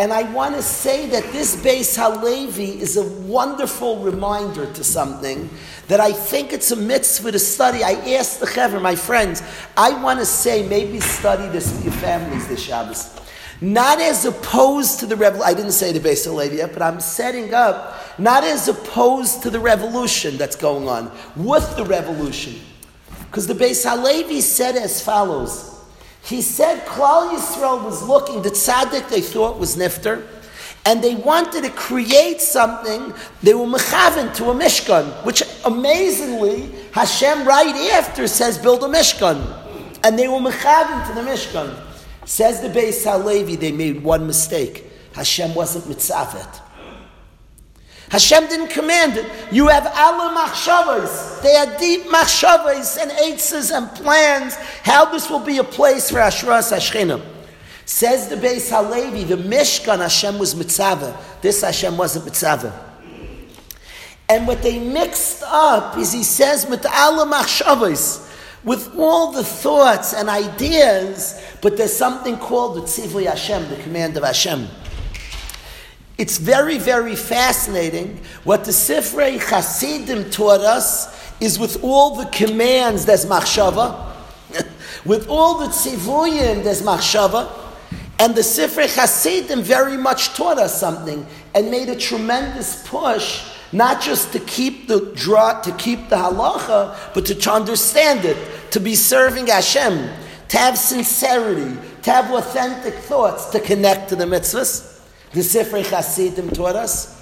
And 0.01 0.15
I 0.15 0.23
want 0.33 0.57
to 0.57 0.63
say 0.63 1.07
that 1.11 1.31
this 1.31 1.57
Beis 1.57 1.95
Halevi 1.95 2.81
is 2.81 2.97
a 2.97 3.07
wonderful 3.07 4.03
reminder 4.03 4.65
to 4.73 4.83
something 4.83 5.51
that 5.89 6.01
I 6.01 6.11
think 6.13 6.55
it's 6.55 6.71
a 6.71 6.77
mitzvah 6.77 7.33
to 7.33 7.39
study. 7.39 7.85
I 7.85 7.93
asked 8.15 8.41
the 8.41 8.47
Chaver, 8.47 8.81
my 8.81 8.97
friends, 8.97 9.43
I 9.77 10.03
want 10.03 10.19
to 10.19 10.25
say 10.25 10.67
maybe 10.67 11.01
study 11.01 11.47
this 11.49 11.71
with 11.71 11.85
your 11.85 11.95
families 11.95 12.49
this 12.49 12.63
Shabbos. 12.63 13.21
Not 13.61 14.01
as 14.01 14.25
opposed 14.25 15.01
to 15.01 15.07
the 15.07 15.17
revolution. 15.17 15.49
I 15.49 15.55
didn't 15.55 15.73
say 15.73 15.93
the 15.93 16.01
Beis 16.01 16.57
yet, 16.57 16.73
but 16.73 16.83
I'm 16.83 17.01
setting 17.01 17.53
up 17.53 18.19
not 18.19 18.45
as 18.45 18.69
opposed 18.69 19.43
to 19.43 19.51
the 19.51 19.61
revolution 19.61 20.37
that's 20.37 20.57
going 20.57 20.89
on, 20.89 21.11
with 21.37 21.77
the 21.77 21.85
revolution. 21.85 22.61
Because 23.27 23.47
the 23.47 23.55
Beis 23.55 23.89
Halevi 23.89 24.41
said 24.41 24.77
as 24.77 25.03
follows. 25.03 25.79
He 26.23 26.43
said 26.43 26.85
Klal 26.87 27.35
Yisrael 27.35 27.85
was 27.85 28.03
looking, 28.07 28.43
the 28.43 28.51
tzaddik 28.51 29.09
they 29.09 29.21
thought 29.21 29.59
was 29.59 29.77
Nifter, 29.77 30.27
and 30.85 31.03
they 31.03 31.15
wanted 31.15 31.65
to 31.65 31.71
create 31.71 32.41
something, 32.41 33.13
they 33.43 33.55
were 33.55 33.67
mechaven 33.67 34.35
to 34.37 34.51
a 34.51 34.55
Mishkan, 34.55 35.05
which 35.25 35.43
amazingly, 35.65 36.73
Hashem 36.93 37.47
right 37.47 37.75
after 37.93 38.27
says 38.27 38.59
build 38.59 38.83
a 38.83 38.87
Mishkan. 38.87 39.59
And 40.03 40.19
they 40.19 40.29
were 40.29 40.39
mechaven 40.39 41.07
to 41.09 41.15
the 41.15 41.21
Mishkan. 41.21 41.90
Says 42.25 42.61
the 42.61 42.69
Beis 42.69 43.05
Halevi, 43.05 43.57
they 43.57 43.73
made 43.73 44.03
one 44.03 44.27
mistake. 44.27 44.85
Hashem 45.15 45.55
wasn't 45.55 45.85
mitzavet. 45.85 46.61
Hashem 48.11 48.49
didn't 48.49 48.71
command 48.71 49.17
it. 49.17 49.27
You 49.53 49.69
have 49.69 49.87
Allah 49.87 50.35
machshavas. 50.37 51.43
They 51.43 51.55
had 51.55 51.79
deep 51.79 52.03
machshavas 52.07 53.01
and 53.01 53.11
eitzes 53.13 53.75
and 53.75 53.89
plans 53.91 54.57
how 54.83 55.05
this 55.07 55.31
will 55.31 55.45
be 55.45 55.59
a 55.59 55.65
place 55.65 56.11
for 56.11 56.17
Ashras 56.17 56.73
Hashchinim. 56.73 57.25
Says 57.85 58.29
the 58.29 58.35
Beis 58.35 58.69
Halevi, 58.69 59.25
the 59.25 59.37
Mishkan 59.37 59.99
Hashem 59.99 60.39
was 60.39 60.57
mitzvah. 60.57 61.17
This 61.41 61.63
Hashem 61.63 61.97
wasn't 61.97 62.25
mitzvah. 62.25 62.89
And 64.29 64.47
what 64.47 64.63
they 64.63 64.79
mixed 64.79 65.43
up 65.45 65.97
is 65.97 66.13
he 66.13 66.25
says 66.25 66.67
with 66.67 66.87
Allah 66.87 67.27
machshavas 67.27 68.29
with 68.65 68.95
all 68.99 69.33
the 69.33 69.45
thoughts 69.45 70.13
and 70.13 70.29
ideas, 70.29 71.43
but 71.63 71.77
there's 71.77 71.97
something 71.97 72.37
called 72.37 72.77
the 72.77 72.83
Tzivui 72.83 73.27
Hashem, 73.27 73.69
the 73.69 73.83
command 73.83 74.17
of 74.17 74.25
Hashem. 74.25 74.69
It's 76.19 76.37
very, 76.37 76.77
very 76.77 77.17
fascinating. 77.17 78.21
What 78.45 78.67
the 78.67 78.73
Sifrei 78.73 79.41
Chasidim 79.41 80.31
taught 80.31 80.61
us 80.61 81.19
is 81.41 81.59
with 81.59 81.83
all 81.83 82.15
the 82.17 82.27
commands, 82.27 83.07
there's 83.07 83.25
machshava. 83.25 84.15
with 85.07 85.29
all 85.29 85.59
the 85.59 85.69
tzivuyim, 85.69 86.63
there's 86.63 86.83
machshava. 86.83 87.51
And 88.19 88.35
the 88.35 88.43
Sifrei 88.43 88.95
Chasidim 88.95 89.63
very 89.63 89.97
much 89.97 90.35
taught 90.35 90.59
us 90.59 90.79
something 90.79 91.27
and 91.55 91.71
made 91.71 91.89
a 91.89 91.97
tremendous 91.97 92.87
push, 92.87 93.50
not 93.73 94.03
just 94.03 94.33
to 94.33 94.41
keep 94.41 94.89
the 94.89 95.13
draw, 95.15 95.61
to 95.61 95.73
keep 95.73 96.09
the 96.09 96.17
halacha, 96.17 97.15
but 97.15 97.27
to, 97.27 97.51
understand 97.51 98.25
it, 98.25 98.37
to 98.73 98.81
be 98.81 98.95
serving 98.95 99.47
Hashem, 99.47 100.11
to 100.49 100.59
have 100.59 100.77
sincerity, 100.77 101.77
to 102.03 102.11
have 102.11 102.33
authentic 102.33 102.95
thoughts, 102.95 103.47
to 103.51 103.61
connect 103.61 104.09
to 104.09 104.17
the 104.17 104.25
mitzvahs. 104.25 105.01
The 105.33 105.41
Sifrei 105.41 105.89
Chasidim 105.89 106.51
taught 106.51 106.75
us. 106.75 107.17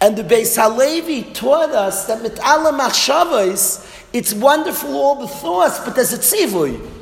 And 0.00 0.16
the 0.16 0.22
Beis 0.22 0.56
Halevi 0.56 1.32
taught 1.32 1.70
us 1.70 2.06
that 2.06 2.22
mit 2.22 2.38
ala 2.38 2.72
machshavos, 2.72 4.04
it's 4.12 4.34
wonderful 4.34 4.94
all 4.94 5.14
the 5.16 5.28
thoughts, 5.28 5.80
but 5.80 5.96
there's 5.96 6.12
a 6.12 6.18
tzivui. 6.18 6.96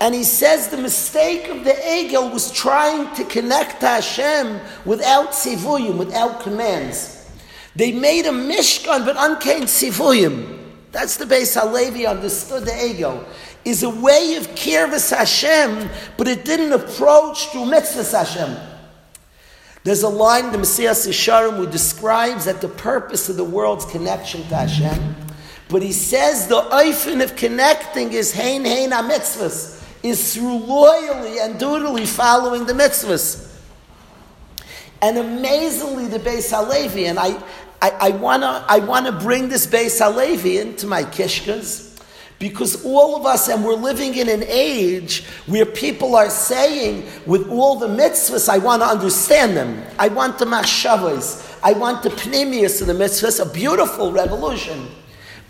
And 0.00 0.14
he 0.14 0.24
says 0.24 0.68
the 0.68 0.76
mistake 0.76 1.48
of 1.48 1.64
the 1.64 1.70
Egel 1.70 2.32
was 2.32 2.50
trying 2.50 3.14
to 3.14 3.24
connect 3.24 3.80
to 3.80 3.86
Hashem 3.86 4.60
without 4.84 5.30
tzivuyim, 5.30 5.96
without 5.96 6.40
commands. 6.40 7.23
They 7.76 7.92
made 7.92 8.26
a 8.26 8.30
mishkan, 8.30 9.04
but 9.04 9.16
unkain 9.16 9.62
tzivuyim. 9.62 10.60
That's 10.92 11.16
the 11.16 11.24
Beis 11.24 11.60
Halevi 11.60 12.06
understood 12.06 12.64
the 12.64 12.70
Egel. 12.70 13.24
Is 13.64 13.82
a 13.82 13.90
way 13.90 14.36
of 14.36 14.46
kirvas 14.48 15.16
Hashem, 15.16 15.88
but 16.16 16.28
it 16.28 16.44
didn't 16.44 16.72
approach 16.72 17.48
through 17.48 17.62
mitzvahs 17.62 18.12
Hashem. 18.12 18.56
There's 19.82 20.02
a 20.02 20.08
line 20.08 20.46
in 20.46 20.52
the 20.52 20.58
Messias 20.58 21.06
Yesharim 21.06 21.56
who 21.56 21.66
describes 21.66 22.44
that 22.44 22.60
the 22.60 22.68
purpose 22.68 23.28
of 23.28 23.36
the 23.36 23.44
world's 23.44 23.84
connection 23.86 24.42
to 24.48 24.54
Hashem. 24.54 25.16
But 25.68 25.82
he 25.82 25.92
says 25.92 26.46
the 26.46 26.60
oifen 26.60 27.22
of 27.22 27.36
connecting 27.36 28.12
is 28.12 28.32
hein 28.32 28.64
hein 28.64 28.90
mitzvahs, 28.90 29.82
is 30.02 30.34
through 30.34 30.58
loyally 30.58 31.38
and 31.38 31.58
dutifully 31.58 32.06
following 32.06 32.66
the 32.66 32.72
mitzvahs. 32.72 33.53
And 35.04 35.18
amazingly, 35.18 36.06
the 36.06 36.18
Beis 36.18 36.50
Halevi, 36.50 37.04
and 37.04 37.18
I, 37.18 37.38
I, 37.82 37.90
I 37.90 38.10
want 38.12 38.42
to 38.42 38.64
I 38.66 38.78
wanna 38.78 39.12
bring 39.12 39.50
this 39.50 39.66
Beis 39.66 40.02
Halevi 40.02 40.56
into 40.56 40.86
my 40.86 41.02
kishkas, 41.02 42.00
because 42.38 42.82
all 42.86 43.14
of 43.14 43.26
us, 43.26 43.50
and 43.50 43.62
we're 43.62 43.74
living 43.74 44.16
in 44.16 44.30
an 44.30 44.44
age 44.44 45.26
where 45.44 45.66
people 45.66 46.16
are 46.16 46.30
saying, 46.30 47.06
with 47.26 47.50
all 47.50 47.78
the 47.78 47.86
mitzvahs, 47.86 48.48
I 48.48 48.56
want 48.56 48.80
to 48.80 48.86
understand 48.86 49.54
them. 49.54 49.84
I 49.98 50.08
want 50.08 50.38
the 50.38 50.46
machshavas. 50.46 51.60
I 51.62 51.72
want 51.72 52.02
the 52.02 52.08
pnimius 52.08 52.80
of 52.80 52.86
the 52.86 52.94
mitzvahs, 52.94 53.44
a 53.44 53.52
beautiful 53.52 54.10
revolution. 54.10 54.88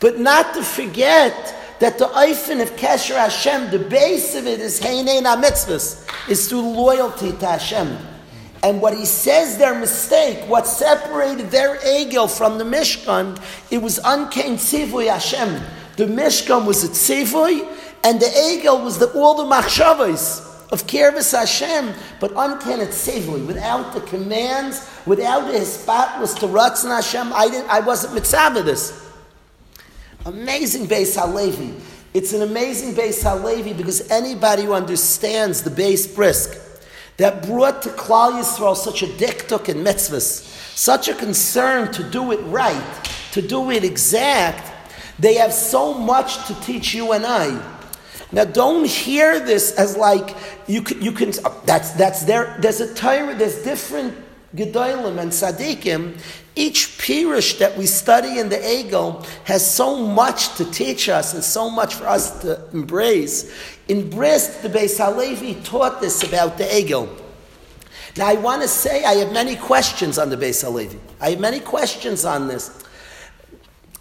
But 0.01 0.19
not 0.19 0.53
to 0.55 0.65
forget 0.65 1.55
that 1.79 1.99
the 1.99 2.07
oifen 2.07 2.61
of 2.61 2.73
Kesher 2.73 3.15
Hashem, 3.15 3.71
the 3.71 3.79
base 3.79 4.35
of 4.35 4.49
it 4.49 4.59
is 4.59 4.81
Heinein 4.81 5.23
mitzvahs, 5.41 6.29
is 6.29 6.49
through 6.49 6.69
loyalty 6.69 7.31
to 7.31 7.47
Hashem. 7.47 8.14
And 8.65 8.81
what 8.81 8.97
he 8.97 9.05
says 9.05 9.59
their 9.59 9.79
mistake, 9.79 10.49
what 10.49 10.67
separated 10.67 11.51
their 11.51 11.77
egel 11.81 12.35
from 12.35 12.57
the 12.57 12.65
Mishkan, 12.65 13.39
it 13.71 13.77
was 13.77 13.99
unkain 14.01 14.55
tzivui 14.55 15.07
Hashem. 15.09 15.63
The 15.97 16.07
Mishkan 16.07 16.67
was 16.67 16.83
a 16.83 16.89
tzivoy, 16.89 17.69
and 18.03 18.19
the 18.19 18.27
Egel 18.27 18.83
was 18.83 18.99
the, 18.99 19.13
all 19.13 19.35
the 19.37 19.45
machshavas 19.45 20.73
of 20.73 20.87
Kirvis 20.87 21.39
Hashem, 21.39 21.95
but 22.21 22.33
unten 22.33 22.81
at 22.81 23.47
without 23.47 23.93
the 23.93 24.01
commands, 24.01 24.91
without 25.07 25.53
the 25.53 25.59
hispat 25.59 26.39
to 26.41 26.47
Ratzon 26.47 26.89
Hashem, 26.89 27.33
I, 27.35 27.49
didn't, 27.49 27.69
I 27.69 27.81
wasn't 27.81 28.15
mitzvah 28.15 28.63
this. 28.63 29.09
Amazing 30.25 30.87
Beis 30.87 31.21
Halevi. 31.21 31.75
It's 32.15 32.33
an 32.33 32.41
amazing 32.41 32.95
Beis 32.95 33.23
Halevi 33.23 33.75
because 33.75 34.11
anybody 34.11 34.65
who 34.65 34.73
understands 34.73 35.63
the 35.63 35.71
base 35.71 36.07
brisk 36.07 36.64
that 37.17 37.47
brought 37.47 37.83
to 37.83 37.91
Klal 37.91 38.33
Yisrael 38.33 38.77
such 38.77 39.03
a 39.03 39.07
diktuk 39.07 39.69
and 39.69 39.87
mitzvahs, 39.87 40.43
such 40.77 41.09
a 41.09 41.15
concern 41.15 41.93
to 41.93 42.03
do 42.11 42.33
it 42.33 42.41
right, 42.45 43.11
to 43.33 43.43
do 43.43 43.71
it 43.71 43.85
exact, 43.85 44.73
they 45.19 45.35
have 45.35 45.53
so 45.53 45.95
much 45.95 46.47
to 46.47 46.61
teach 46.61 46.95
you 46.95 47.13
and 47.13 47.25
I. 47.25 47.75
Now, 48.33 48.45
don't 48.45 48.85
hear 48.85 49.39
this 49.39 49.73
as 49.73 49.97
like 49.97 50.35
you 50.67 50.83
can. 50.83 51.01
You 51.01 51.13
can 51.13 51.33
that's 51.65 51.93
that's 51.93 52.25
there. 52.25 52.57
There's 52.59 52.81
a 52.81 52.93
Torah. 52.93 53.33
There's 53.35 53.63
different 53.63 54.13
gedolim 54.57 55.21
and 55.21 55.31
tzaddikim. 55.31 56.19
Each 56.57 56.87
pirush 56.99 57.59
that 57.59 57.77
we 57.77 57.87
study 57.87 58.39
in 58.39 58.49
the 58.49 58.57
Egel 58.57 59.25
has 59.45 59.69
so 59.69 59.97
much 59.97 60.55
to 60.57 60.71
teach 60.71 61.09
us 61.09 61.35
and 61.35 61.43
so 61.43 61.69
much 61.69 61.95
for 61.95 62.07
us 62.07 62.41
to 62.43 62.65
embrace. 62.73 63.53
In 63.89 64.09
Brisk, 64.09 64.63
the 64.63 64.69
Beis 64.69 64.99
Halevi 64.99 65.57
taught 65.65 66.01
this 66.01 66.23
about 66.23 66.57
the 66.57 66.65
Egel. 66.65 67.09
Now, 68.17 68.29
I 68.29 68.35
want 68.35 68.63
to 68.63 68.69
say 68.69 69.05
I 69.05 69.15
have 69.15 69.33
many 69.33 69.57
questions 69.57 70.17
on 70.19 70.31
the 70.31 70.37
Beis 70.37 70.63
Halevi. 70.63 71.01
I 71.21 71.31
have 71.31 71.41
many 71.41 71.59
questions 71.59 72.25
on 72.25 72.47
this. 72.47 72.85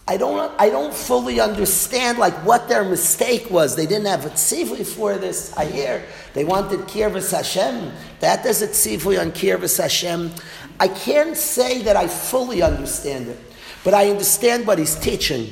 I 0.05 0.17
don't, 0.17 0.51
I 0.59 0.69
don't 0.69 0.93
fully 0.93 1.39
understand 1.39 2.17
like 2.17 2.33
what 2.45 2.67
their 2.67 2.83
mistake 2.83 3.49
was. 3.49 3.75
They 3.77 3.85
didn't 3.85 4.07
have 4.07 4.25
a 4.25 4.31
tzivui 4.31 4.85
for 4.85 5.17
this. 5.17 5.55
I 5.55 5.65
hear 5.65 6.03
they 6.33 6.43
wanted 6.43 6.81
kirvas 6.81 7.31
Hashem. 7.31 7.93
That 8.19 8.43
there's 8.43 8.61
a 8.61 8.67
tzivui 8.67 9.19
on 9.19 9.31
kirvas 9.31 9.81
Hashem. 9.81 10.31
I 10.79 10.87
can't 10.87 11.37
say 11.37 11.81
that 11.83 11.95
I 11.95 12.07
fully 12.07 12.61
understand 12.61 13.27
it, 13.27 13.39
but 13.83 13.93
I 13.93 14.09
understand 14.09 14.67
what 14.67 14.79
he's 14.79 14.95
teaching. 14.95 15.49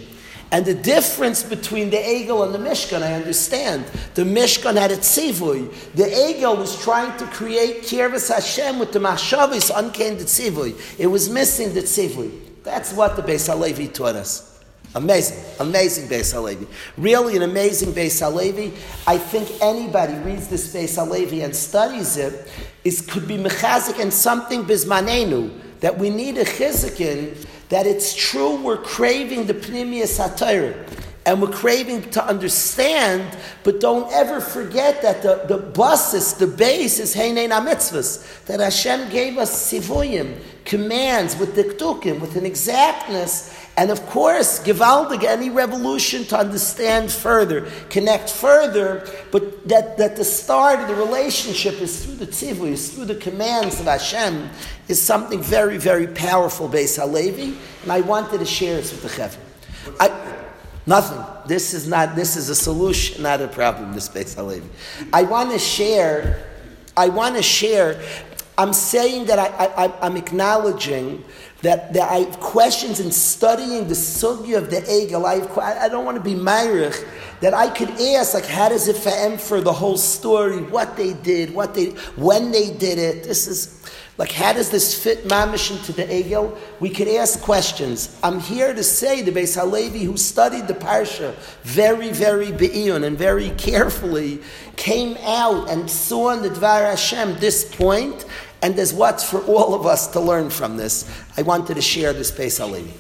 And 0.54 0.66
the 0.66 0.74
difference 0.74 1.44
between 1.44 1.90
the 1.90 1.98
Egel 1.98 2.46
and 2.46 2.54
the 2.54 2.60
Mishkan, 2.60 3.02
I 3.02 3.14
understand. 3.14 3.86
The 4.16 4.24
Mishkan 4.24 4.76
had 4.76 4.92
a 4.92 4.98
tzivui. 4.98 5.94
The 5.94 6.04
Egel 6.04 6.58
was 6.58 6.82
trying 6.84 7.18
to 7.20 7.26
create 7.28 7.84
kirvas 7.84 8.34
Hashem 8.34 8.78
with 8.78 8.92
the 8.92 9.00
machshavos 9.00 9.72
uncanny 9.74 10.18
tzivui. 10.18 11.00
It 11.00 11.08
was 11.08 11.30
missing 11.30 11.74
the 11.74 11.82
tzivui. 11.82 12.64
That's 12.64 12.92
what 12.94 13.16
the 13.16 13.22
Beis 13.22 13.48
Halevi 13.48 13.88
taught 13.88 14.16
us. 14.16 14.52
Amazing, 14.94 15.38
amazing 15.62 16.10
Beis 16.10 16.34
Halevi. 16.34 16.68
Really 16.98 17.38
an 17.38 17.44
amazing 17.44 17.94
Beis 17.94 18.20
Halevi. 18.20 18.74
I 19.08 19.18
think 19.18 19.50
anybody 19.62 20.16
reads 20.16 20.50
this 20.50 20.76
Beis 20.76 20.96
Halevi 20.96 21.44
and 21.44 21.56
studies 21.56 22.18
it, 22.18 22.52
is 22.84 23.02
could 23.02 23.28
be 23.28 23.38
mechazik 23.38 24.00
and 24.00 24.14
something 24.14 24.64
bismanenu, 24.64 25.52
that 25.80 25.98
we 25.98 26.10
need 26.10 26.38
a 26.38 26.46
chizikin, 26.46 27.46
that 27.70 27.86
it's 27.88 28.14
true 28.16 28.62
we're 28.62 28.78
craving 28.78 29.46
the 29.46 29.54
pnimius 29.54 30.08
satire. 30.08 30.86
and 31.26 31.40
we're 31.40 31.52
craving 31.52 32.02
to 32.10 32.26
understand, 32.26 33.38
but 33.64 33.80
don't 33.80 34.12
ever 34.12 34.42
forget 34.42 35.04
that 35.04 35.22
the, 35.22 35.46
the 35.48 35.58
basis, 35.58 36.34
the 36.34 36.48
base 36.48 37.00
is 37.00 37.16
Heinein 37.16 37.50
mitzvahs, 37.50 38.44
that 38.46 38.60
Hashem 38.60 39.10
gave 39.12 39.38
us 39.38 39.72
sivuyim, 39.72 40.40
commands 40.66 41.38
with 41.38 41.56
the 41.56 41.64
diktukim, 41.64 42.20
with 42.20 42.36
an 42.38 42.46
exactness, 42.46 43.61
and 43.82 43.90
of 43.90 44.06
course, 44.06 44.60
Givaldig, 44.60 45.24
any 45.24 45.50
revolution 45.50 46.24
to 46.26 46.38
understand 46.38 47.12
further, 47.12 47.62
connect 47.90 48.30
further, 48.30 49.10
but 49.32 49.68
that, 49.68 49.98
that 49.98 50.16
the 50.16 50.24
start 50.24 50.82
of 50.82 50.88
the 50.88 50.94
relationship 50.94 51.82
is 51.82 52.06
through 52.06 52.18
the 52.18 52.28
tzivui, 52.28 52.74
is 52.74 52.94
through 52.94 53.06
the 53.06 53.16
commands 53.16 53.80
of 53.80 53.88
Hashem, 53.88 54.52
is 54.88 55.02
something 55.02 55.42
very, 55.42 55.80
very 55.80 56.06
powerful, 56.06 56.70
Beis 56.70 57.00
Halevi, 57.00 57.58
and 57.82 57.92
I 57.92 58.02
wanted 58.02 58.38
to 58.38 58.46
share 58.46 58.76
this 58.76 58.92
with 58.92 59.02
the 59.02 59.10
Chevron. 59.10 59.44
I, 60.00 60.38
Nothing. 60.86 61.26
This 61.48 61.74
is 61.74 61.88
not. 61.88 62.16
This 62.16 62.36
is 62.36 62.50
a 62.50 62.56
solution, 62.56 63.24
not 63.24 63.42
a 63.42 63.48
problem. 63.48 63.94
This 63.94 64.10
Beis 64.10 64.36
Halevi. 64.36 64.70
I 65.12 65.24
want 65.24 65.52
to 65.52 65.60
share. 65.60 66.46
I 66.96 67.10
want 67.10 67.36
to 67.36 67.44
share. 67.44 68.00
I'm 68.58 68.74
saying 68.74 69.26
that 69.26 69.40
I, 69.40 69.86
I, 69.86 70.06
I'm 70.06 70.18
acknowledging 70.18 71.24
that, 71.62 71.94
that 71.94 72.12
I 72.12 72.20
have 72.20 72.40
questions 72.40 73.00
in 73.00 73.12
studying 73.12 73.88
the 73.88 73.94
sugya 73.94 74.58
of 74.58 74.70
the 74.72 74.82
egel. 74.82 75.26
I, 75.26 75.36
have, 75.36 75.58
I 75.58 75.90
don't 75.90 76.06
want 76.06 76.18
to 76.18 76.24
be 76.24 76.34
myrich. 76.34 77.08
That 77.42 77.54
I 77.54 77.70
could 77.70 77.90
ask, 77.90 78.34
like, 78.34 78.46
how 78.46 78.70
does 78.70 78.88
it 78.88 78.96
fit 78.96 79.42
for 79.42 79.62
the 79.62 79.74
whole 79.74 79.98
story, 79.98 80.62
what 80.62 80.96
they 80.96 81.14
did, 81.14 81.54
what 81.54 81.74
they, 81.74 81.88
when 82.16 82.52
they 82.52 82.72
did 82.72 83.00
it. 83.00 83.24
This 83.24 83.48
is 83.48 83.82
like, 84.18 84.32
how 84.32 84.54
does 84.54 84.70
this 84.70 85.02
fit 85.04 85.28
mamish 85.28 85.72
into 85.72 85.94
the 85.94 86.04
egel? 86.04 86.56
We 86.80 86.92
could 86.92 87.08
ask 87.08 87.42
questions. 87.42 88.16
I'm 88.22 88.40
here 88.40 88.72
to 88.72 88.84
say 88.84 89.24
the 89.24 89.32
Beis 89.32 89.60
Halevi, 89.60 90.04
who 90.04 90.16
studied 90.18 90.68
the 90.68 90.76
parsha 90.76 91.34
very, 91.64 92.12
very 92.12 92.52
be'iyun 92.52 93.04
and 93.04 93.18
very 93.18 93.50
carefully, 93.52 94.42
came 94.76 95.18
out 95.22 95.70
and 95.72 95.90
saw 95.90 96.32
in 96.32 96.44
the 96.44 96.50
Dvar 96.50 96.90
Hashem 96.90 97.40
this 97.40 97.64
point 97.76 98.26
and 98.62 98.76
there's 98.76 98.94
what's 98.94 99.28
for 99.28 99.42
all 99.46 99.74
of 99.74 99.86
us 99.86 100.08
to 100.08 100.20
learn 100.20 100.50
from 100.50 100.78
this. 100.78 101.10
I 101.38 101.42
wanted 101.42 101.76
to 101.76 101.82
share 101.82 102.14
this 102.14 102.58
Halevi. 102.58 102.94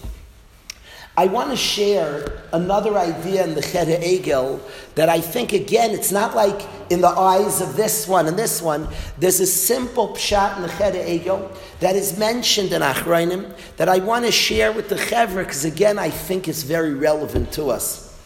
I 1.18 1.26
want 1.26 1.50
to 1.50 1.58
share 1.58 2.42
another 2.54 2.98
idea 2.98 3.44
in 3.44 3.54
the 3.54 3.62
Cheder 3.62 3.98
Egel 3.98 4.62
that 4.96 5.10
I 5.10 5.20
think, 5.20 5.52
again, 5.52 5.92
it's 5.92 6.12
not 6.12 6.36
like 6.36 6.66
in 6.90 7.02
the 7.02 7.10
eyes 7.10 7.60
of 7.60 7.76
this 7.76 8.08
one 8.08 8.28
and 8.28 8.40
this 8.40 8.62
one. 8.62 8.88
There's 9.20 9.42
a 9.42 9.46
simple 9.46 10.10
pshat 10.10 10.56
in 10.56 10.62
the 10.64 10.70
Cheder 10.70 11.00
Egel 11.00 11.54
that 11.82 11.98
is 11.98 12.18
mentioned 12.18 12.72
in 12.72 12.82
Achrayim 12.82 13.54
that 13.76 13.90
I 13.90 14.00
want 14.00 14.26
to 14.26 14.32
share 14.32 14.72
with 14.72 14.88
the 14.88 14.96
Chevra 14.96 15.44
because, 15.44 15.66
again, 15.66 16.00
I 16.00 16.10
think 16.10 16.48
it's 16.48 16.64
very 16.64 16.94
relevant 16.94 17.52
to 17.54 17.66
us. 17.66 18.18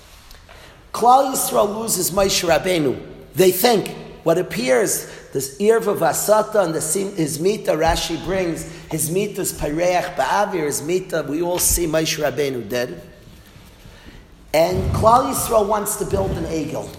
Klal 0.93 1.33
Yisrael 1.33 1.79
loses 1.79 2.11
Moshe 2.11 2.47
Rabbeinu. 2.47 3.03
They 3.33 3.51
think 3.51 3.89
what 4.23 4.37
appears 4.37 5.11
this 5.35 5.57
Irva 5.57 5.97
Vasata 5.97 6.63
and 6.63 6.73
the, 6.73 6.79
his 7.21 7.41
Mita 7.41 7.71
Rashi 7.71 8.23
brings, 8.23 8.63
his 8.89 9.11
Mita's 9.11 9.51
Pareach 9.51 10.15
Ba'avir, 10.15 10.63
his 10.63 10.81
Mita, 10.81 11.25
we 11.27 11.41
all 11.41 11.59
see 11.59 11.85
Moshe 11.85 12.23
Rabbeinu 12.23 12.69
dead. 12.69 13.01
And 14.53 14.81
Klal 14.93 15.33
Yisrael 15.33 15.67
wants 15.67 15.97
to 15.97 16.05
build 16.05 16.31
an 16.37 16.45
Egel. 16.45 16.89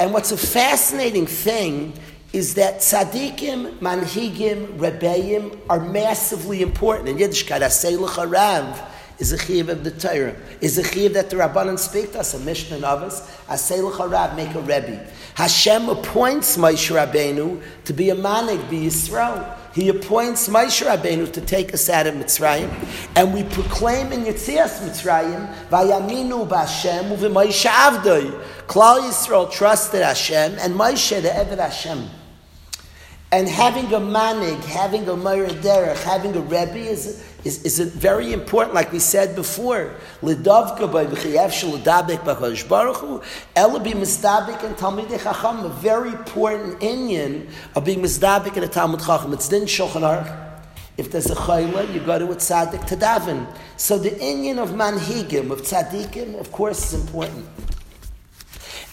And 0.00 0.14
what's 0.14 0.32
a 0.32 0.38
fascinating 0.38 1.26
thing 1.26 1.92
is 2.32 2.54
that 2.54 2.76
tzaddikim, 2.78 3.80
manhigim, 3.80 4.78
rebbeim 4.78 5.58
are 5.68 5.80
massively 5.80 6.62
important. 6.62 7.10
In 7.10 7.18
Yiddishkeit, 7.18 7.60
asay 7.60 8.00
l'charav 8.00 8.82
is 9.18 9.32
a 9.32 9.38
chiv 9.38 9.68
of 9.68 9.84
the 9.84 9.90
Torah. 9.90 10.36
Is 10.60 10.78
a 10.78 10.84
chiv 10.84 11.14
that 11.14 11.30
the 11.30 11.36
Rabbanan 11.36 11.78
speak 11.78 12.12
to 12.12 12.20
us, 12.20 12.34
a 12.34 12.38
Mishnah 12.40 12.76
of 12.86 13.02
us, 13.02 13.20
asay 13.46 13.82
l'charav, 13.82 14.36
make 14.36 14.54
a 14.54 14.60
rebbe. 14.60 15.06
Hashem 15.34 15.88
appoints 15.88 16.56
Moshe 16.56 16.94
Rabbeinu 16.94 17.62
to 17.84 17.92
be 17.92 18.10
a 18.10 18.14
manig, 18.14 18.68
be 18.68 18.86
Yisrael. 18.86 19.56
He 19.74 19.88
appoints 19.88 20.48
Moshe 20.48 20.86
Rabbeinu 20.86 21.32
to 21.32 21.40
take 21.40 21.74
us 21.74 21.88
out 21.88 22.06
of 22.06 22.14
Mitzrayim, 22.14 22.70
and 23.14 23.32
we 23.32 23.44
proclaim 23.44 24.12
in 24.12 24.24
Yitzias 24.24 24.80
Mitzrayim, 24.80 25.52
Vayaminu 25.68 26.48
b'Hashem 26.48 27.16
u'v'Moshe 27.16 27.68
Avdoi. 27.68 28.42
Klal 28.66 29.00
Yisrael 29.00 29.50
trusted 29.50 30.02
Hashem, 30.02 30.56
and 30.58 30.74
Moshe 30.74 31.20
the 31.22 31.28
Eved 31.28 31.58
Hashem. 31.58 32.08
And 33.36 33.46
having 33.46 33.84
a 33.92 34.00
manig, 34.00 34.64
having 34.64 35.06
a 35.10 35.14
Meir 35.14 35.48
Derech, 35.48 36.02
having 36.04 36.34
a 36.34 36.40
Rebbe 36.40 36.78
is, 36.78 37.22
is, 37.44 37.66
is 37.66 37.78
very 37.80 38.32
important, 38.32 38.74
like 38.74 38.90
we 38.90 38.98
said 38.98 39.36
before. 39.36 39.92
Lidavka 40.22 40.90
by 40.90 41.04
be 41.04 41.10
mizdabek 43.90 44.64
and 44.64 44.74
talmidei 44.74 45.22
chacham, 45.22 45.66
a 45.66 45.68
very 45.68 46.08
important 46.12 46.80
inyan 46.80 47.50
of 47.74 47.84
being 47.84 48.00
mizdabek 48.00 48.56
in 48.56 48.64
a 48.64 48.68
Talmud 48.68 49.00
chacham. 49.00 49.34
It's 49.34 49.50
din 49.50 49.64
shulchan 49.64 50.00
aruch. 50.00 50.62
If 50.96 51.12
there's 51.12 51.30
a 51.30 51.34
chayla, 51.34 51.92
you 51.92 52.00
go 52.00 52.18
to 52.18 52.24
a 52.32 52.36
tzaddik 52.36 52.86
to 52.86 52.96
daven. 52.96 53.54
So 53.76 53.98
the 53.98 54.12
inyan 54.12 54.56
of 54.56 54.70
manhigim, 54.70 55.50
of 55.50 55.60
tzaddikim, 55.60 56.40
of 56.40 56.50
course, 56.52 56.94
is 56.94 57.06
important. 57.06 57.44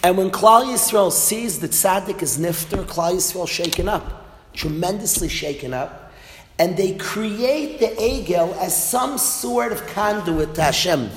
And 0.03 0.17
when 0.17 0.31
Klal 0.31 0.65
Yisrael 0.65 1.13
sees 1.13 1.61
that 1.61 1.71
tzaddik 1.71 2.21
is 2.21 2.37
nifter, 2.37 2.83
Klal 2.83 3.13
Yisrael 3.13 3.47
shaken 3.47 3.87
up, 3.87 4.19
tremendously 4.53 5.29
shaken 5.29 5.73
up 5.73 6.03
and 6.59 6.77
they 6.77 6.93
create 6.95 7.79
the 7.79 7.87
Egel 7.87 8.55
as 8.57 8.89
some 8.89 9.17
sort 9.17 9.71
of 9.71 9.85
conduit 9.87 10.55
to 10.55 10.61
Hashem. 10.61 11.09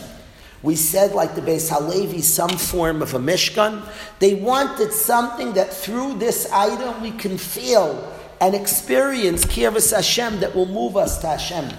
We 0.62 0.74
said, 0.74 1.12
like 1.12 1.34
the 1.34 1.42
Beis 1.42 1.70
Halevi, 1.70 2.22
some 2.22 2.50
form 2.50 3.02
of 3.02 3.14
a 3.14 3.18
Mishkan. 3.18 3.82
They 4.18 4.34
wanted 4.34 4.92
something 4.92 5.52
that 5.52 5.72
through 5.72 6.14
this 6.14 6.50
item 6.50 7.02
we 7.02 7.12
can 7.12 7.38
feel 7.38 8.12
and 8.40 8.54
experience 8.54 9.44
Kirvas 9.44 9.94
Hashem 9.94 10.40
that 10.40 10.54
will 10.54 10.66
move 10.66 10.96
us 10.96 11.20
to 11.20 11.28
Hashem. 11.28 11.70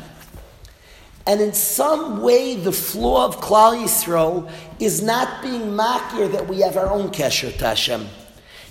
And 1.25 1.41
in 1.41 1.53
some 1.53 2.21
way, 2.21 2.55
the 2.55 2.71
flaw 2.71 3.25
of 3.25 3.37
Klal 3.37 3.83
Yisrael 3.83 4.49
is 4.79 5.03
not 5.03 5.41
being 5.41 5.73
makir 5.73 6.31
that 6.31 6.47
we 6.47 6.61
have 6.61 6.77
our 6.77 6.89
own 6.89 7.09
kesher 7.09 7.55
to 7.57 7.65
Hashem. 7.65 8.07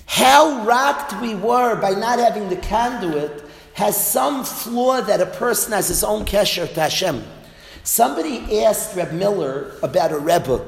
How 0.07 0.65
rocked 0.65 1.21
we 1.21 1.35
were 1.35 1.81
by 1.81 1.91
not 1.91 2.19
having 2.19 2.49
the 2.49 2.57
conduit 2.57 3.45
has 3.75 3.97
some 3.97 4.43
flaw 4.43 5.03
that 5.03 5.21
a 5.21 5.27
person 5.27 5.73
has 5.73 5.89
his 5.89 6.03
own 6.03 6.25
kesher 6.25 6.73
to 6.73 6.81
Hashem. 6.81 7.23
Somebody 7.85 8.65
asked 8.65 8.97
Reb 8.97 9.13
Miller 9.13 9.77
about 9.83 10.13
a 10.13 10.19
Rebbe, 10.19 10.65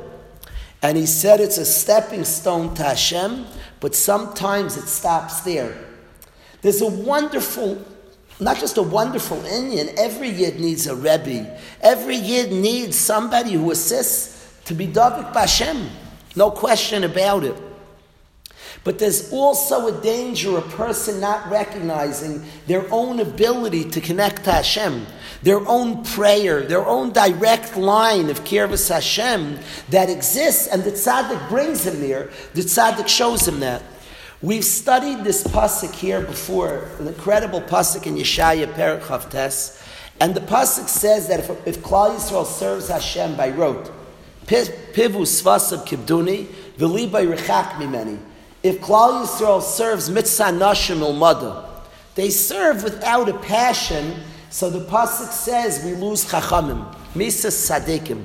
and 0.82 0.96
he 0.96 1.06
said 1.06 1.40
it's 1.40 1.56
a 1.56 1.64
stepping 1.64 2.24
stone 2.24 2.74
to 2.74 2.82
Hashem, 2.82 3.46
but 3.80 3.94
sometimes 3.94 4.76
it 4.76 4.88
stops 4.88 5.40
there. 5.40 5.76
There's 6.60 6.82
a 6.82 6.86
wonderful, 6.86 7.82
not 8.40 8.58
just 8.58 8.76
a 8.76 8.82
wonderful 8.82 9.42
Indian, 9.46 9.88
every 9.98 10.28
Yid 10.28 10.60
needs 10.60 10.86
a 10.86 10.94
Rebbe. 10.94 11.58
Every 11.80 12.16
Yid 12.16 12.52
needs 12.52 12.96
somebody 12.96 13.52
who 13.52 13.70
assists 13.70 14.52
to 14.66 14.74
be 14.74 14.86
Davik 14.86 15.32
Bashem. 15.32 15.88
No 16.36 16.50
question 16.50 17.04
about 17.04 17.44
it. 17.44 17.56
But 18.84 18.98
there's 18.98 19.32
also 19.32 19.88
a 19.88 20.02
danger 20.02 20.56
a 20.56 20.62
person 20.62 21.20
not 21.20 21.50
recognizing 21.50 22.44
their 22.66 22.86
own 22.92 23.20
ability 23.20 23.90
to 23.90 24.00
connect 24.00 24.44
to 24.44 24.52
Hashem, 24.52 25.06
their 25.42 25.66
own 25.66 26.04
prayer, 26.04 26.62
their 26.62 26.86
own 26.86 27.12
direct 27.12 27.76
line 27.76 28.30
of 28.30 28.44
Kirvas 28.44 28.88
Hashem 28.88 29.58
that 29.90 30.08
exists, 30.08 30.68
and 30.68 30.84
the 30.84 30.92
tzaddik 30.92 31.48
brings 31.48 31.86
him 31.86 32.00
there. 32.00 32.30
The 32.54 32.62
tzaddik 32.62 33.08
shows 33.08 33.46
him 33.46 33.60
that. 33.60 33.82
We've 34.40 34.64
studied 34.64 35.24
this 35.24 35.42
pasuk 35.44 35.92
here 35.92 36.20
before, 36.20 36.88
an 37.00 37.08
incredible 37.08 37.60
pasuk 37.60 38.06
in 38.06 38.14
Yeshaya 38.14 38.72
Perich 38.72 39.02
and 40.20 40.34
the 40.34 40.40
pasuk 40.40 40.88
says 40.88 41.28
that 41.28 41.40
if, 41.40 41.66
if 41.66 41.78
Klal 41.82 42.16
Yisrael 42.16 42.46
serves 42.46 42.88
Hashem 42.88 43.36
by 43.36 43.50
rote, 43.50 43.90
pivu 44.46 45.22
svasab 45.22 45.86
kibduni, 45.86 46.46
v'libay 46.76 47.32
rechak 47.32 47.72
mimeni. 47.74 48.18
If 48.62 48.80
Klal 48.80 49.24
Yisrael 49.24 49.62
serves 49.62 50.10
mitzvah 50.10 50.44
nashim 50.44 50.98
ilmada, 50.98 51.64
they 52.14 52.30
serve 52.30 52.82
without 52.82 53.28
a 53.28 53.38
passion. 53.38 54.16
So 54.50 54.70
the 54.70 54.80
pasuk 54.80 55.30
says 55.30 55.84
we 55.84 55.94
lose 55.94 56.24
chachamim, 56.24 56.92
misa 57.14 57.50
sadikim, 57.50 58.24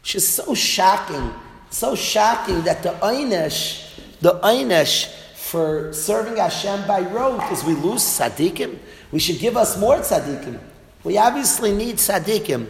which 0.00 0.14
is 0.14 0.26
so 0.26 0.54
shocking, 0.54 1.32
so 1.68 1.94
shocking 1.94 2.62
that 2.62 2.82
the 2.82 2.90
einish, 3.02 4.00
the 4.20 4.40
einish 4.40 5.12
for 5.34 5.92
serving 5.92 6.36
Hashem 6.36 6.86
by 6.86 7.00
rote 7.00 7.42
is 7.52 7.64
we 7.64 7.74
lose 7.74 8.02
tzaddikim. 8.02 8.78
We 9.12 9.18
should 9.18 9.38
give 9.38 9.56
us 9.56 9.78
more 9.78 9.96
tzaddikim. 9.96 10.58
We 11.04 11.18
obviously 11.18 11.72
need 11.72 11.96
tzaddikim 11.96 12.66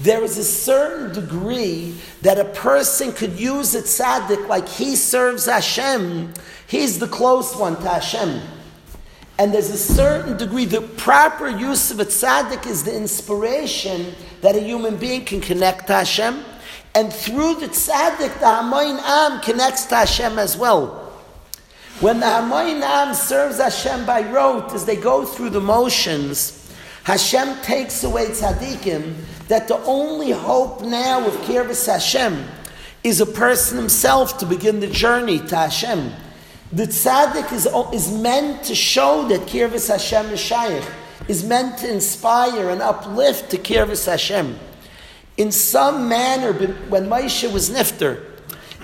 there 0.00 0.22
is 0.22 0.36
a 0.36 0.44
certain 0.44 1.12
degree 1.12 1.94
that 2.22 2.38
a 2.38 2.44
person 2.44 3.12
could 3.12 3.38
use 3.38 3.74
a 3.74 3.82
tzaddik 3.82 4.46
like 4.46 4.68
he 4.68 4.94
serves 4.94 5.46
Hashem. 5.46 6.34
He's 6.66 6.98
the 6.98 7.08
close 7.08 7.56
one 7.56 7.76
to 7.76 7.88
Hashem. 7.88 8.40
And 9.38 9.52
there's 9.52 9.70
a 9.70 9.78
certain 9.78 10.36
degree, 10.36 10.64
the 10.64 10.80
proper 10.80 11.48
use 11.48 11.90
of 11.90 12.00
a 12.00 12.04
tzaddik 12.04 12.66
is 12.66 12.84
the 12.84 12.94
inspiration 12.94 14.14
that 14.40 14.56
a 14.56 14.60
human 14.60 14.96
being 14.96 15.24
can 15.24 15.40
connect 15.40 15.86
to 15.88 15.94
Hashem. 15.94 16.44
And 16.94 17.12
through 17.12 17.56
the 17.56 17.68
tzaddik, 17.68 18.38
the 18.38 18.46
Hamoin 18.46 18.98
Am 18.98 19.40
connects 19.40 19.86
to 19.86 19.96
Hashem 19.96 20.38
as 20.38 20.56
well. 20.56 21.12
When 22.00 22.20
the 22.20 22.26
Hamoin 22.26 22.80
Am 22.82 23.14
serves 23.14 23.58
Hashem 23.58 24.06
by 24.06 24.30
rote, 24.30 24.72
as 24.72 24.84
they 24.84 24.96
go 24.96 25.24
through 25.24 25.50
the 25.50 25.60
motions, 25.60 26.74
Hashem 27.04 27.60
takes 27.62 28.04
away 28.04 28.26
tzaddikim, 28.26 29.14
that 29.48 29.68
the 29.68 29.78
only 29.84 30.30
hope 30.30 30.82
now 30.82 31.26
of 31.26 31.32
Kirvis 31.42 31.86
Hashem 31.86 32.44
is 33.04 33.20
a 33.20 33.26
person 33.26 33.76
himself 33.76 34.38
to 34.38 34.46
begin 34.46 34.80
the 34.80 34.88
journey 34.88 35.38
to 35.38 35.56
Hashem. 35.56 36.12
The 36.72 36.84
tzaddik 36.84 37.52
is, 37.52 37.68
is 37.94 38.12
meant 38.12 38.64
to 38.64 38.74
show 38.74 39.28
that 39.28 39.42
Kirvis 39.42 39.88
Hashem 39.88 40.32
is 40.32 40.40
shaykh, 40.40 40.84
is 41.28 41.44
meant 41.44 41.78
to 41.78 41.92
inspire 41.92 42.70
and 42.70 42.82
uplift 42.82 43.50
to 43.50 43.58
Kirvis 43.58 44.06
Hashem. 44.06 44.58
In 45.36 45.52
some 45.52 46.08
manner, 46.08 46.52
when 46.88 47.06
Moshe 47.06 47.50
was 47.52 47.70
nifter, 47.70 48.24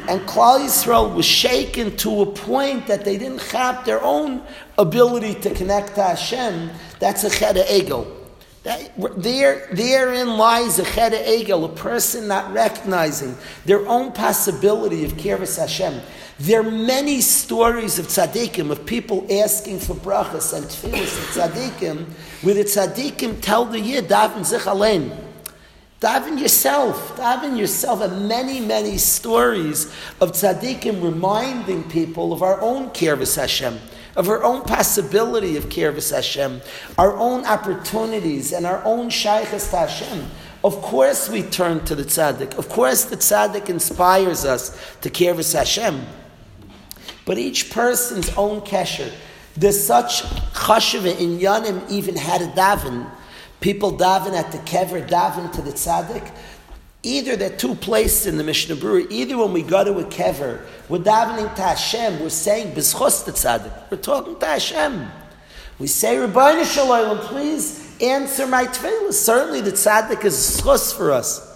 and 0.09 0.21
Klal 0.23 0.61
Yisrael 0.61 1.15
was 1.15 1.25
shaken 1.25 1.97
to 1.99 2.23
a 2.23 2.27
point 2.27 2.87
that 2.87 3.05
they 3.05 3.19
didn't 3.19 3.43
have 3.43 3.85
their 3.85 4.03
own 4.03 4.43
ability 4.79 5.35
to 5.41 5.51
connect 5.55 5.95
to 5.97 6.03
Hashem, 6.03 6.71
that's 6.99 7.25
a 7.25 7.31
ched 7.31 7.57
egel. 7.67 8.22
That, 8.63 8.93
there, 9.21 9.69
therein 9.73 10.37
lies 10.37 10.79
a 10.79 10.85
ched 10.85 11.13
egel, 11.13 11.65
a 11.65 11.69
person 11.69 12.29
not 12.29 12.53
recognizing 12.53 13.37
their 13.65 13.87
own 13.89 14.13
possibility 14.13 15.05
of 15.05 15.15
kirvas 15.15 15.59
Hashem. 15.59 16.01
There 16.39 16.61
are 16.61 16.71
many 16.71 17.21
stories 17.21 17.99
of 17.99 18.07
tzaddikim, 18.07 18.71
of 18.71 18.87
people 18.87 19.27
asking 19.31 19.81
for 19.81 19.95
brachas 19.95 20.53
and 20.57 20.65
tefillas 20.67 21.19
of 21.19 21.53
tzaddikim, 21.53 22.05
where 22.43 22.55
the 22.55 22.63
tzaddikim 22.63 23.41
tell 23.41 23.65
the 23.65 23.81
yid, 23.81 24.09
daven 24.09 24.45
zich 24.45 24.63
alein. 24.63 25.11
Daven 26.01 26.39
yourself, 26.39 27.17
daven 27.17 27.59
yourself, 27.59 28.01
and 28.01 28.29
many, 28.29 28.61
many 28.61 28.97
stories 28.97 29.87
of 30.21 30.33
tzaddikim 30.33 31.03
reminding 31.03 31.83
people 31.91 32.33
of 32.33 32.43
our 32.43 32.61
own 32.61 32.91
kirvas 32.91 33.37
Hashem 33.37 33.79
of 34.17 34.29
our 34.29 34.43
own 34.43 34.63
possibility 34.63 35.57
of 35.57 35.69
Kirvis 35.69 36.15
Hashem, 36.15 36.61
our 36.99 37.17
own 37.17 37.45
opportunities, 37.47 38.53
and 38.53 38.67
our 38.67 38.85
own 38.85 39.09
Shaykhas 39.09 39.71
to 39.71 39.77
Hashem. 39.77 40.27
Of 40.65 40.81
course, 40.81 41.29
we 41.29 41.43
turn 41.43 41.85
to 41.87 41.95
the 41.95 42.05
tzaddik. 42.05 42.55
Of 42.55 42.69
course, 42.69 43.05
the 43.05 43.17
tzaddik 43.17 43.69
inspires 43.69 44.45
us 44.45 44.97
to 45.01 45.11
Kirvis 45.11 45.55
Hashem. 45.55 46.05
But 47.25 47.39
each 47.39 47.71
person's 47.71 48.31
own 48.37 48.61
kesher. 48.61 49.13
There's 49.57 49.85
such 49.85 50.23
chashiva 50.55 51.19
in 51.19 51.39
Yanim 51.39 51.89
even 51.91 52.17
had 52.17 52.43
a 52.43 52.49
daven. 52.49 53.11
People 53.61 53.97
daven 53.97 54.35
at 54.35 54.51
the 54.53 54.59
kever, 54.59 55.07
daven 55.07 55.53
to 55.53 55.63
the 55.63 55.73
tzaddik. 55.73 56.31
Either 57.05 57.35
there 57.35 57.53
are 57.53 57.57
two 57.57 57.75
places 57.75 58.27
in 58.27 58.37
the 58.37 58.45
Mishnah 58.45 58.77
Berurah. 58.77 59.11
Either 59.11 59.37
when 59.37 59.53
we 59.53 59.63
go 59.63 59.83
to 59.83 59.99
a 59.99 60.05
kever, 60.05 60.61
we're 60.89 60.99
davening 60.99 61.53
to 61.57 61.63
Hashem, 61.63 62.21
we're 62.21 62.29
saying 62.29 62.75
b'schos 62.75 63.25
the 63.25 63.33
tzaddik. 63.33 63.91
We're 63.91 63.97
talking 63.97 64.39
to 64.39 64.47
Hashem. 64.47 65.09
We 65.81 65.89
say, 65.89 66.17
Rabbi 66.17 66.63
Shalom, 66.63 67.19
please 67.19 67.97
answer 68.01 68.47
my 68.47 68.67
tefillah. 68.67 69.13
Certainly 69.13 69.63
the 69.63 69.73
tzaddik 69.73 70.25
is 70.25 70.61
schos 70.61 70.97
for 70.97 71.11
us. 71.11 71.49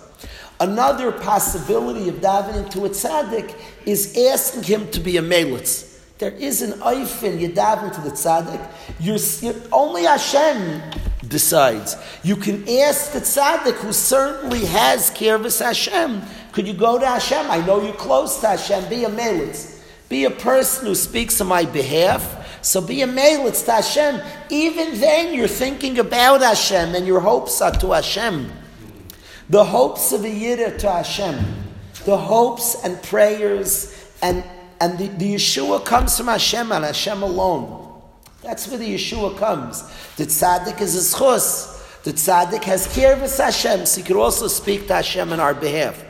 Another 0.58 1.12
possibility 1.12 2.08
of 2.08 2.16
davening 2.16 2.68
to 2.70 2.86
a 2.86 2.88
tzaddik 2.88 3.54
is 3.84 4.16
asking 4.16 4.64
him 4.64 4.90
to 4.90 4.98
be 4.98 5.16
a 5.16 5.22
melitz. 5.22 6.00
There 6.18 6.32
is 6.32 6.62
an 6.62 6.72
oifin, 6.80 7.38
you 7.38 7.50
daven 7.50 7.94
to 7.94 8.00
the 8.00 8.10
tzaddik. 8.10 8.68
You're, 8.98 9.18
you're, 9.42 9.62
only 9.70 10.04
Hashem 10.04 10.82
decides. 11.28 11.96
You 12.22 12.36
can 12.36 12.68
ask 12.68 13.12
the 13.12 13.20
tzaddik 13.20 13.74
who 13.74 13.92
certainly 13.92 14.64
has 14.66 15.10
care 15.10 15.38
kirvus 15.38 15.64
Hashem. 15.64 16.22
Could 16.52 16.66
you 16.66 16.74
go 16.74 16.98
to 16.98 17.06
Hashem? 17.06 17.50
I 17.50 17.64
know 17.64 17.82
you're 17.82 17.94
close 17.94 18.40
to 18.40 18.48
Hashem. 18.48 18.88
Be 18.88 19.04
a 19.04 19.10
melitz. 19.10 19.82
Be 20.08 20.24
a 20.24 20.30
person 20.30 20.86
who 20.86 20.94
speaks 20.94 21.40
on 21.40 21.48
my 21.48 21.64
behalf. 21.64 22.64
So 22.64 22.80
be 22.80 23.02
a 23.02 23.06
melitz 23.06 23.64
to 23.66 23.72
Hashem. 23.72 24.20
Even 24.50 24.98
then, 25.00 25.34
you're 25.34 25.48
thinking 25.48 25.98
about 25.98 26.40
Hashem 26.40 26.94
and 26.94 27.06
your 27.06 27.20
hopes 27.20 27.60
are 27.60 27.72
to 27.72 27.92
Hashem. 27.92 28.50
The 29.50 29.64
hopes 29.64 30.12
of 30.12 30.24
a 30.24 30.30
yid 30.30 30.78
to 30.80 30.90
Hashem. 30.90 31.38
The 32.04 32.16
hopes 32.16 32.76
and 32.84 33.02
prayers 33.02 33.92
and, 34.22 34.44
and 34.80 34.98
the, 34.98 35.08
the 35.08 35.34
Yeshua 35.34 35.84
comes 35.84 36.16
from 36.16 36.26
Hashem 36.26 36.72
and 36.72 36.84
Hashem 36.84 37.22
alone. 37.22 37.85
That's 38.42 38.68
where 38.68 38.78
the 38.78 38.94
Yeshua 38.94 39.36
comes. 39.38 39.82
The 40.16 40.24
tzaddik 40.24 40.80
is 40.80 40.94
a 40.94 41.16
schus. 41.16 42.02
The 42.02 42.12
tzaddik 42.12 42.62
has 42.64 42.86
kirvus 42.86 43.42
Hashem, 43.42 43.86
so 43.86 44.00
he 44.00 44.06
could 44.06 44.16
also 44.16 44.46
speak 44.46 44.86
to 44.86 44.94
Hashem 44.94 45.32
on 45.32 45.40
our 45.40 45.54
behalf. 45.54 46.04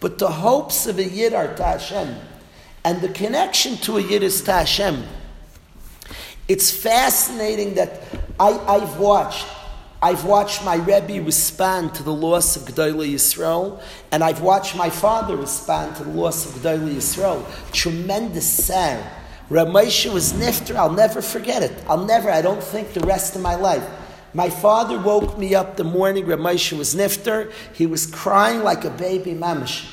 But 0.00 0.18
the 0.18 0.30
hopes 0.30 0.86
of 0.86 0.98
a 0.98 1.04
yid 1.04 1.34
are 1.34 1.54
to 1.54 1.62
Hashem. 1.62 2.16
And 2.84 3.00
the 3.00 3.08
connection 3.10 3.76
to 3.78 3.98
a 3.98 4.00
yid 4.00 4.22
is 4.22 4.42
to 4.42 4.52
Hashem. 4.52 5.04
It's 6.48 6.70
fascinating 6.70 7.74
that 7.74 8.02
I, 8.40 8.50
I've 8.66 8.98
watched 8.98 9.46
I've 10.02 10.24
watched 10.24 10.64
my 10.64 10.74
Rebbe 10.74 11.24
respond 11.24 11.94
to 11.94 12.02
the 12.02 12.12
loss 12.12 12.56
of 12.56 12.62
Gedolei 12.62 13.14
Yisrael, 13.14 13.80
and 14.10 14.24
I've 14.24 14.40
watched 14.40 14.74
my 14.74 14.90
father 14.90 15.36
respond 15.36 15.94
to 15.96 16.02
the 16.02 16.10
loss 16.10 16.44
of 16.44 16.60
Gedolei 16.60 16.96
Yisrael. 16.96 17.44
Tremendous 17.72 18.44
sad. 18.44 19.21
Ramesha 19.52 20.10
was 20.10 20.32
nifter. 20.32 20.76
I'll 20.76 20.92
never 20.92 21.20
forget 21.20 21.62
it. 21.62 21.72
I'll 21.86 22.06
never. 22.06 22.30
I 22.30 22.40
don't 22.40 22.62
think 22.62 22.94
the 22.94 23.00
rest 23.00 23.36
of 23.36 23.42
my 23.42 23.54
life. 23.54 23.86
My 24.32 24.48
father 24.48 24.98
woke 24.98 25.36
me 25.36 25.54
up 25.54 25.76
the 25.76 25.84
morning. 25.84 26.24
Ramesha 26.24 26.78
was 26.78 26.94
nifter. 26.94 27.52
He 27.74 27.84
was 27.84 28.06
crying 28.06 28.62
like 28.62 28.86
a 28.86 28.90
baby 28.90 29.32
mamish. 29.32 29.86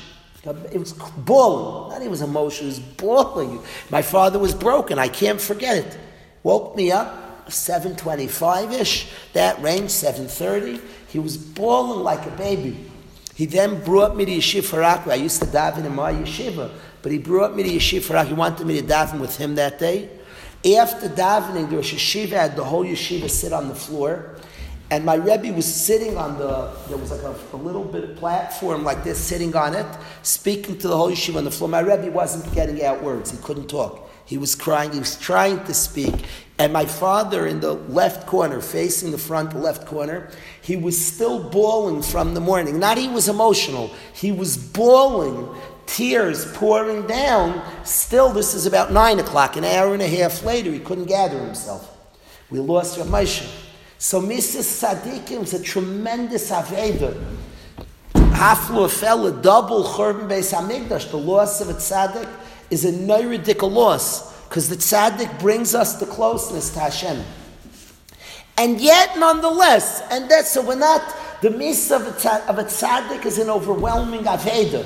It 0.72 0.78
was 0.78 0.94
bawling. 0.94 1.92
Not 1.92 2.00
he 2.00 2.08
was 2.08 2.22
emotional. 2.22 2.70
He 2.70 2.78
was 2.78 2.78
bawling. 2.78 3.62
My 3.90 4.00
father 4.00 4.38
was 4.38 4.54
broken. 4.54 4.98
I 4.98 5.08
can't 5.08 5.38
forget 5.38 5.76
it. 5.76 5.98
Woke 6.42 6.74
me 6.74 6.90
up 6.90 7.46
7.25 7.48 8.72
ish. 8.72 9.12
That 9.34 9.60
range 9.60 9.90
7.30. 9.90 10.80
He 11.08 11.18
was 11.18 11.36
bawling 11.36 12.02
like 12.02 12.24
a 12.24 12.30
baby. 12.30 12.90
He 13.34 13.44
then 13.44 13.84
brought 13.84 14.16
me 14.16 14.24
to 14.24 14.32
Yeshiva 14.32 15.06
I 15.06 15.14
used 15.16 15.40
to 15.42 15.46
daven 15.46 15.84
in 15.84 15.94
my 15.94 16.12
yeshiva. 16.12 16.70
But 17.02 17.12
he 17.12 17.18
brought 17.18 17.56
me 17.56 17.62
to 17.62 17.68
Yeshiva. 17.70 18.26
He 18.26 18.34
wanted 18.34 18.66
me 18.66 18.80
to 18.80 18.86
daven 18.86 19.20
with 19.20 19.36
him 19.36 19.54
that 19.54 19.78
day. 19.78 20.10
After 20.62 21.08
davening, 21.08 21.70
there 21.70 21.78
was 21.78 21.86
yeshiva, 21.86 22.32
had 22.32 22.56
the 22.56 22.64
whole 22.64 22.84
yeshiva 22.84 23.30
sit 23.30 23.52
on 23.52 23.68
the 23.68 23.74
floor. 23.74 24.36
And 24.90 25.06
my 25.06 25.14
Rebbe 25.14 25.54
was 25.54 25.72
sitting 25.72 26.18
on 26.18 26.36
the, 26.36 26.70
there 26.88 26.98
was 26.98 27.12
like 27.12 27.22
a, 27.22 27.34
a, 27.54 27.56
little 27.56 27.84
bit 27.84 28.04
of 28.04 28.16
platform 28.16 28.84
like 28.84 29.04
this, 29.04 29.18
sitting 29.18 29.54
on 29.56 29.74
it, 29.74 29.86
speaking 30.22 30.76
to 30.78 30.88
the 30.88 30.96
whole 30.96 31.10
yeshiva 31.10 31.36
on 31.36 31.44
the 31.44 31.50
floor. 31.50 31.70
My 31.70 31.80
Rebbe 31.80 32.10
wasn't 32.10 32.52
getting 32.54 32.84
out 32.84 33.02
words. 33.02 33.30
He 33.30 33.38
couldn't 33.38 33.68
talk. 33.68 34.10
He 34.26 34.36
was 34.36 34.54
crying. 34.54 34.92
He 34.92 34.98
was 34.98 35.16
trying 35.16 35.64
to 35.64 35.72
speak. 35.72 36.14
And 36.58 36.72
my 36.74 36.84
father 36.84 37.46
in 37.46 37.60
the 37.60 37.72
left 37.72 38.26
corner, 38.26 38.60
facing 38.60 39.12
the 39.12 39.18
front 39.18 39.54
left 39.54 39.86
corner, 39.86 40.30
he 40.60 40.76
was 40.76 41.02
still 41.02 41.48
bawling 41.48 42.02
from 42.02 42.34
the 42.34 42.40
morning. 42.40 42.78
Not 42.78 42.98
he 42.98 43.08
was 43.08 43.28
emotional. 43.28 43.90
He 44.12 44.30
was 44.30 44.58
bawling 44.58 45.48
tears 45.94 46.50
pouring 46.52 47.06
down. 47.06 47.62
Still, 47.84 48.30
this 48.30 48.54
is 48.54 48.66
about 48.66 48.92
nine 48.92 49.18
o'clock, 49.18 49.56
an 49.56 49.64
hour 49.64 49.92
and 49.92 50.02
a 50.02 50.06
half 50.06 50.44
later, 50.44 50.70
he 50.70 50.78
couldn't 50.78 51.06
gather 51.06 51.38
himself. 51.38 51.96
We 52.48 52.60
lost 52.60 52.98
Rav 52.98 53.08
Moshe. 53.08 53.48
So 53.98 54.20
Mrs. 54.20 54.82
Sadiqim 54.82 55.42
is 55.42 55.54
a 55.54 55.62
tremendous 55.62 56.50
Aveda. 56.50 57.22
Haflu 58.14 58.90
fell 58.90 59.26
a 59.26 59.42
double 59.42 59.84
Churban 59.84 60.28
Beis 60.28 60.54
Hamikdash. 60.54 61.10
The 61.10 61.18
loss 61.18 61.60
of 61.60 61.68
a 61.68 61.74
tzaddik 61.74 62.28
is 62.70 62.84
a 62.84 62.92
neuridical 62.92 63.70
loss 63.70 64.34
because 64.48 64.68
the 64.68 64.76
tzaddik 64.76 65.38
brings 65.38 65.74
us 65.74 66.00
the 66.00 66.06
closeness 66.06 66.70
to 66.70 66.80
Hashem. 66.80 67.22
And 68.56 68.80
yet, 68.80 69.18
nonetheless, 69.18 70.02
and 70.10 70.30
that's 70.30 70.50
so 70.52 70.62
we're 70.62 70.76
not 70.76 71.02
the 71.42 71.50
miss 71.50 71.90
of 71.90 72.02
a, 72.02 72.12
tzaddik 72.12 73.26
is 73.26 73.38
an 73.38 73.50
overwhelming 73.50 74.24
Aveda. 74.24 74.84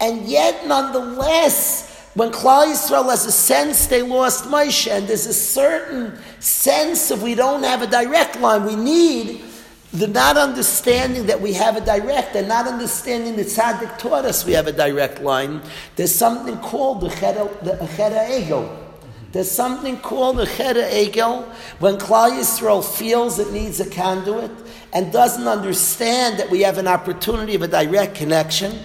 And 0.00 0.26
yet, 0.26 0.66
nonetheless, 0.66 1.88
when 2.14 2.30
Klal 2.30 2.66
Yisrael 2.66 3.10
has 3.10 3.26
a 3.26 3.32
sense 3.32 3.86
they 3.86 4.02
lost 4.02 4.44
Moshe, 4.44 4.90
and 4.90 5.06
there's 5.06 5.26
a 5.26 5.34
certain 5.34 6.18
sense 6.40 7.10
of 7.10 7.22
we 7.22 7.34
don't 7.34 7.62
have 7.62 7.82
a 7.82 7.86
direct 7.86 8.40
line, 8.40 8.64
we 8.64 8.76
need 8.76 9.44
the 9.92 10.06
not 10.06 10.36
understanding 10.36 11.26
that 11.26 11.40
we 11.40 11.52
have 11.54 11.76
a 11.76 11.80
direct, 11.80 12.36
and 12.36 12.48
not 12.48 12.66
understanding 12.66 13.36
that 13.36 13.46
Tzaddik 13.46 13.98
taught 13.98 14.24
us 14.24 14.44
we 14.44 14.52
have 14.52 14.66
a 14.66 14.72
direct 14.72 15.20
line. 15.20 15.62
There's 15.96 16.14
something 16.14 16.58
called 16.58 17.00
the 17.00 17.08
Chera 17.08 18.40
Ego. 18.40 18.84
There's 19.32 19.50
something 19.50 19.98
called 19.98 20.38
the 20.38 20.44
Chera 20.44 20.92
Ego 20.92 21.42
when 21.78 21.96
Klal 21.96 22.30
Yisrael 22.30 22.84
feels 22.84 23.38
it 23.38 23.52
needs 23.52 23.80
a 23.80 23.88
conduit 23.88 24.50
and 24.92 25.12
doesn't 25.12 25.46
understand 25.46 26.38
that 26.38 26.50
we 26.50 26.62
have 26.62 26.78
an 26.78 26.88
opportunity 26.88 27.54
of 27.54 27.62
a 27.62 27.68
direct 27.68 28.14
connection 28.14 28.78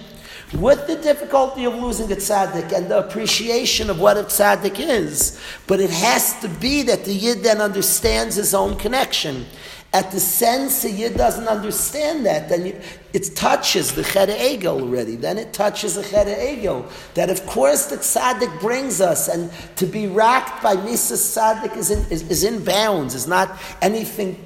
with 0.56 0.86
the 0.86 0.96
difficulty 0.96 1.64
of 1.64 1.74
losing 1.74 2.10
a 2.12 2.16
tzaddik 2.16 2.72
and 2.72 2.90
the 2.90 2.98
appreciation 2.98 3.90
of 3.90 4.00
what 4.00 4.16
a 4.16 4.22
tzaddik 4.22 4.76
is. 4.78 5.40
But 5.66 5.80
it 5.80 5.90
has 5.90 6.40
to 6.40 6.48
be 6.48 6.82
that 6.82 7.04
the 7.04 7.12
yid 7.14 7.42
then 7.42 7.60
understands 7.60 8.36
his 8.36 8.54
own 8.54 8.76
connection. 8.76 9.46
at 9.94 10.10
the 10.10 10.18
sense 10.18 10.82
the 10.82 10.90
Yid 10.90 11.16
doesn't 11.16 11.46
understand 11.46 12.26
that, 12.26 12.48
then 12.48 12.82
it 13.12 13.36
touches 13.36 13.94
the 13.94 14.02
Chet 14.02 14.28
Egel 14.28 14.80
already. 14.80 15.14
Then 15.14 15.38
it 15.38 15.52
touches 15.52 15.94
the 15.94 16.02
Chet 16.02 16.26
Egel. 16.26 16.90
That 17.14 17.30
of 17.30 17.46
course 17.46 17.86
the 17.86 17.98
tzaddik 17.98 18.60
brings 18.60 19.00
us, 19.00 19.28
and 19.28 19.52
to 19.76 19.86
be 19.86 20.08
racked 20.08 20.64
by 20.64 20.74
Misa 20.74 21.14
tzaddik 21.14 21.76
is 21.76 21.92
in, 21.92 22.00
is, 22.10 22.28
is 22.28 22.42
in 22.42 22.64
bounds, 22.64 23.14
is 23.14 23.28
not 23.28 23.56
anything 23.80 24.36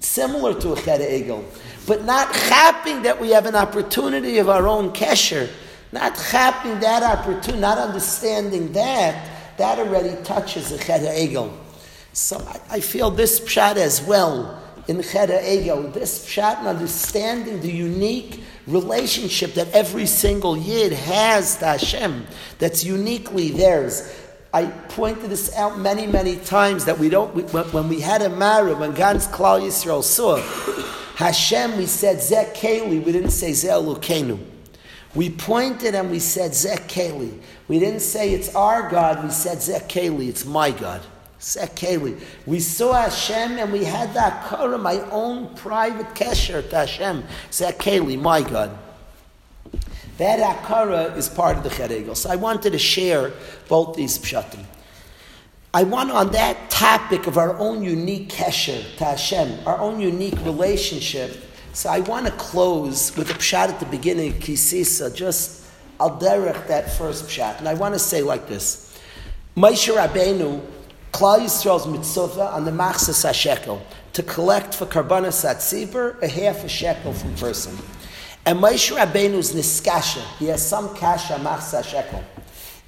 similar 0.00 0.52
to 0.60 0.72
a 0.72 0.76
Chet 0.82 1.00
Egel. 1.00 1.44
But 1.86 2.04
not 2.04 2.34
happing 2.34 3.02
that 3.02 3.20
we 3.20 3.30
have 3.30 3.46
an 3.46 3.56
opportunity 3.56 4.38
of 4.38 4.48
our 4.48 4.66
own 4.68 4.92
kesher, 4.92 5.50
not 5.90 6.16
happing 6.16 6.78
that 6.80 7.02
opportunity, 7.02 7.60
not 7.60 7.78
understanding 7.78 8.72
that, 8.72 9.56
that 9.58 9.78
already 9.78 10.22
touches 10.22 10.70
the 10.70 10.78
Chet 10.78 11.00
Egel. 11.02 11.52
So 12.12 12.38
I, 12.38 12.76
I 12.76 12.80
feel 12.80 13.10
this 13.10 13.40
pshat 13.40 13.76
as 13.76 14.02
well 14.02 14.62
in 14.88 14.98
Chera 14.98 15.42
Ego, 15.44 15.88
this 15.90 16.26
pshat 16.26 16.58
and 16.58 16.68
understanding 16.68 17.60
the 17.60 17.70
unique 17.70 18.42
relationship 18.66 19.54
that 19.54 19.68
every 19.72 20.06
single 20.06 20.56
Yid 20.56 20.92
has 20.92 21.56
to 21.58 21.66
Hashem, 21.66 22.26
that's 22.58 22.84
uniquely 22.84 23.50
theirs. 23.50 24.18
I 24.52 24.66
pointed 24.66 25.30
this 25.30 25.54
out 25.56 25.78
many, 25.78 26.06
many 26.06 26.36
times 26.36 26.84
that 26.84 26.98
we 26.98 27.08
don't, 27.08 27.30
when 27.52 27.88
we 27.88 28.00
had 28.00 28.22
a 28.22 28.28
marriage, 28.28 28.76
when 28.76 28.92
God's 28.92 29.26
Klal 29.28 29.62
Yisrael 29.62 30.02
saw 30.02 30.36
Hashem, 31.16 31.76
we 31.76 31.86
said 31.86 32.18
Keli, 32.54 33.04
we 33.04 33.12
didn't 33.12 33.30
say 33.30 33.50
Zeh. 33.50 34.38
We 35.14 35.30
pointed 35.30 35.94
and 35.94 36.10
we 36.10 36.18
said 36.18 36.52
Keli. 36.52 37.38
We 37.68 37.78
didn't 37.78 38.00
say 38.00 38.32
it's 38.32 38.54
our 38.54 38.88
God, 38.90 39.22
we 39.24 39.30
said 39.30 39.58
Keli, 39.88 40.28
it's 40.28 40.44
my 40.44 40.70
God. 40.70 41.02
Sekeli. 41.42 42.20
We 42.46 42.60
saw 42.60 42.92
Hashem 42.92 43.58
and 43.58 43.72
we 43.72 43.84
had 43.84 44.14
that 44.14 44.44
Korah, 44.44 44.78
my 44.78 45.00
own 45.10 45.52
private 45.56 46.14
kesher 46.14 46.68
to 46.70 46.76
Hashem. 46.76 47.24
Sekeli, 47.50 48.18
my 48.18 48.42
God. 48.42 48.78
That 50.18 50.38
Akara 50.38 51.16
is 51.16 51.28
part 51.28 51.56
of 51.56 51.64
the 51.64 51.68
Cheregel. 51.70 52.16
So 52.16 52.30
I 52.30 52.36
wanted 52.36 52.70
to 52.70 52.78
share 52.78 53.32
both 53.68 53.96
these 53.96 54.18
pshatim. 54.18 54.64
I 55.74 55.84
want 55.84 56.10
on 56.10 56.32
that 56.32 56.68
topic 56.68 57.26
of 57.26 57.38
our 57.38 57.58
own 57.58 57.82
unique 57.82 58.28
kesher 58.28 58.84
to 58.98 59.04
Hashem, 59.04 59.66
our 59.66 59.78
own 59.78 60.00
unique 60.00 60.38
relationship. 60.44 61.34
So 61.72 61.88
I 61.88 62.00
want 62.00 62.26
to 62.26 62.32
close 62.32 63.16
with 63.16 63.30
a 63.30 63.34
pshat 63.34 63.68
at 63.68 63.80
the 63.80 63.86
beginning, 63.86 64.34
of 64.34 64.40
Ki 64.40 64.54
Sisa, 64.54 65.10
just 65.10 65.64
al 65.98 66.20
derech 66.20 66.66
that 66.66 66.92
first 66.92 67.24
pshat. 67.24 67.58
And 67.58 67.66
I 67.66 67.72
want 67.72 67.94
to 67.94 67.98
say 67.98 68.20
like 68.20 68.46
this. 68.48 69.00
Moshe 69.56 69.90
Rabbeinu 69.94 70.60
Klal 71.12 71.40
Yisrael's 71.40 71.86
mitzvah 71.86 72.52
on 72.52 72.66
the 72.66 72.70
machzas 72.70 73.32
shekel 73.32 73.82
to 74.12 74.22
collect 74.22 74.74
for 74.74 74.84
karbanas 74.84 75.42
atzibur 75.48 76.20
a 76.20 76.28
half 76.28 76.64
a 76.64 76.68
shekel 76.68 77.14
from 77.14 77.34
person. 77.36 77.74
And 78.44 78.58
Moshe 78.58 78.94
Rabbeinu's 78.94 79.54
niskasha, 79.54 80.22
he 80.38 80.48
has 80.48 80.66
some 80.66 80.94
kasha 80.96 81.34
machzas 81.36 81.84
shekel. 81.84 82.22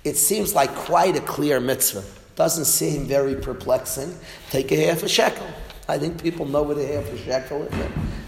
It 0.05 0.19
seems 0.19 0.55
like 0.55 0.75
quite 0.75 1.17
a 1.17 1.21
clear 1.21 1.61
mitzvah. 1.61 2.05
Doesn't 2.37 2.65
seem 2.65 3.07
very 3.07 3.37
perplexing. 3.37 4.17
Take 4.51 4.73
a 4.73 4.87
half 4.87 5.03
a 5.03 5.09
shekel. 5.09 5.47
I 5.89 5.99
think 5.99 6.23
people 6.23 6.47
know 6.47 6.63
what 6.63 6.79
a 6.79 6.87
half 6.87 7.05
a 7.13 7.19
shekel 7.19 7.63
is. 7.63 7.75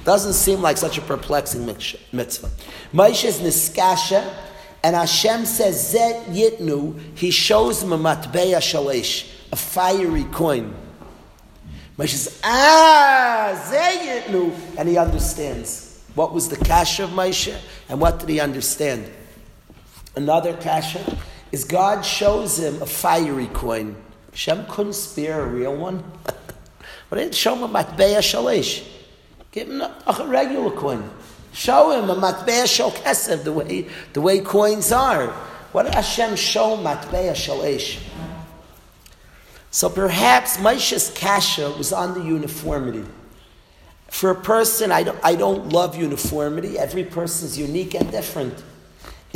Doesn't 0.05 0.35
seem 0.35 0.61
like 0.61 0.77
such 0.77 0.99
a 0.99 1.01
perplexing 1.01 1.66
mitzvah. 1.66 2.51
Moshe's 2.92 3.40
niskasha, 3.40 4.33
and 4.85 4.95
Hashem 4.95 5.47
says, 5.47 5.92
Zet 5.92 6.27
yitnu, 6.27 7.01
he 7.16 7.31
shows 7.31 7.83
him 7.83 7.92
a 7.92 7.99
matbeya 7.99 8.59
shalish 8.59 9.33
a 9.53 9.57
fiery 9.57 10.25
coin. 10.25 10.75
Moshe 11.99 12.11
says, 12.11 12.40
Ah, 12.45 13.53
Zayitnu. 13.71 14.53
And 14.77 14.88
he 14.88 14.99
understands. 14.99 16.05
What 16.14 16.33
was 16.33 16.49
the 16.49 16.57
kasha 16.57 17.05
of 17.05 17.11
Moshe 17.11 17.59
and 17.88 18.01
what 18.01 18.19
did 18.19 18.29
he 18.29 18.40
understand? 18.40 19.11
Another 20.14 20.55
kasha 20.57 21.19
is 21.57 21.64
God 21.64 22.05
shows 22.05 22.59
him 22.59 22.83
a 22.83 22.87
fiery 22.87 23.47
coin. 23.47 23.97
Shem 24.35 24.66
couldn't 24.69 24.92
spare 24.92 25.40
a 25.40 25.47
real 25.47 25.75
one. 25.75 26.05
but 27.09 27.16
didn't 27.16 27.35
show 27.35 27.55
him 27.55 27.62
a 27.62 27.69
matbeya 27.69 28.19
shalish. 28.19 28.87
Give 29.53 29.66
him 29.66 29.81
a, 29.81 29.97
a 30.07 30.27
regular 30.27 30.71
coin. 30.71 31.09
Show 31.55 31.92
him 31.92 32.11
a 32.11 32.14
matbeya 32.14 32.66
shal 32.66 32.90
the 33.38 33.53
way, 33.53 33.88
the 34.12 34.21
way 34.21 34.40
coins 34.40 34.92
are. 34.92 35.29
What 35.73 35.85
did 35.85 35.95
Hashem 35.95 36.37
show 36.37 36.77
matbeya 36.77 37.33
shalish? 37.33 38.03
So 39.71 39.88
perhaps 39.88 40.59
Moshe's 40.61 41.11
kasha 41.14 41.71
was 41.71 41.90
on 41.90 42.12
the 42.12 42.21
uniformity. 42.23 43.07
For 44.09 44.31
a 44.31 44.35
person, 44.35 44.92
I 44.92 45.05
don't, 45.05 45.19
I 45.23 45.35
don't 45.35 45.71
love 45.71 45.97
uniformity. 45.97 46.79
Every 46.79 47.05
person 47.05 47.47
is 47.47 47.59
unique 47.59 47.95
and 47.95 48.11
different. 48.11 48.62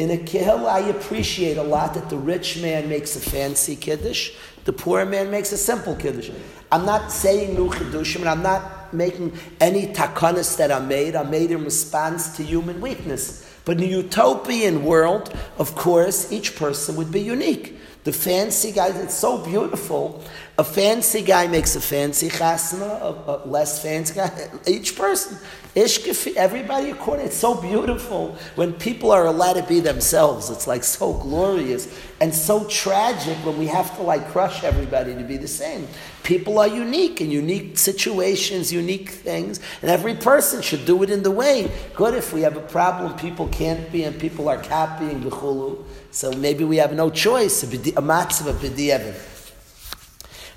In 0.01 0.11
a 0.11 0.17
kihil, 0.17 0.67
I 0.67 0.79
appreciate 0.89 1.59
a 1.59 1.63
lot 1.63 1.93
that 1.93 2.09
the 2.09 2.17
rich 2.17 2.57
man 2.63 2.89
makes 2.89 3.17
a 3.17 3.21
fancy 3.21 3.77
kiddush, 3.77 4.33
the 4.65 4.73
poor 4.73 5.05
man 5.05 5.31
makes 5.31 5.53
a 5.53 5.59
simple 5.59 5.95
kiddush. 5.95 6.31
I'm 6.73 6.87
not 6.87 7.13
saying 7.13 7.55
new 7.55 7.69
kiddushim, 7.69 8.21
and 8.21 8.31
I'm 8.31 8.43
not 8.43 8.95
making 8.95 9.39
any 9.61 9.89
takanas 9.89 10.57
that 10.57 10.71
are 10.71 10.81
made. 10.81 11.15
I'm 11.15 11.31
made 11.31 11.51
in 11.51 11.65
response 11.65 12.35
to 12.39 12.43
human 12.43 12.81
weakness. 12.81 13.47
But 13.67 13.77
in 13.77 13.85
a 13.85 13.87
utopian 13.89 14.85
world, 14.85 15.39
of 15.59 15.75
course, 15.75 16.33
each 16.33 16.57
person 16.57 16.97
would 16.97 17.13
be 17.13 17.21
unique. 17.21 17.77
The 18.03 18.13
fancy 18.13 18.73
guy, 18.73 18.89
it's 18.99 19.15
so 19.15 19.45
beautiful. 19.45 20.25
A 20.57 20.65
fancy 20.65 21.21
guy 21.21 21.47
makes 21.47 21.77
a 21.77 21.83
fancy 21.83 22.31
chasna, 22.31 22.83
a, 22.83 23.31
a 23.31 23.47
less 23.47 23.83
fancy 23.83 24.15
guy. 24.15 24.51
Each 24.67 24.97
person, 24.97 25.37
ishkefi, 25.75 26.35
everybody 26.35 26.91
according. 26.91 27.27
It's 27.27 27.37
so 27.37 27.61
beautiful 27.61 28.37
when 28.55 28.73
people 28.73 29.11
are 29.11 29.27
allowed 29.27 29.55
to 29.55 29.63
be 29.65 29.81
themselves. 29.81 30.49
It's 30.49 30.67
like 30.67 30.83
so 30.83 31.13
glorious 31.13 31.95
and 32.23 32.35
so 32.35 32.65
tragic 32.69 33.37
when 33.45 33.59
we 33.59 33.67
have 33.67 33.95
to 33.97 34.03
like 34.03 34.27
crush 34.29 34.65
everybody 34.65 35.15
to 35.15 35.23
be 35.23 35.37
the 35.37 35.49
same. 35.49 35.87
People 36.23 36.59
are 36.59 36.69
unique 36.69 37.21
in 37.21 37.31
unique 37.31 37.77
situations, 37.77 38.73
unique 38.73 39.11
things, 39.11 39.61
and 39.83 39.91
every 39.91 40.15
person 40.15 40.63
should 40.63 40.87
do 40.87 41.03
it 41.03 41.11
in 41.11 41.23
the 41.23 41.31
way. 41.31 41.71
Good 41.95 42.15
if 42.15 42.33
we 42.33 42.43
have 42.43 42.57
a 42.57 42.61
problem, 42.61 43.19
people 43.19 43.49
can't 43.49 43.91
be, 43.93 44.05
and 44.05 44.19
people 44.19 44.49
are 44.49 44.63
copying 44.63 45.21
the 45.23 45.31
chulu. 45.31 45.85
So 46.11 46.33
maybe 46.33 46.65
we 46.65 46.79
have 46.79 46.93
no 46.93 47.11
choice, 47.11 47.63
a 47.63 47.67
matzah 47.67 48.53
b'di'evin. 48.53 49.15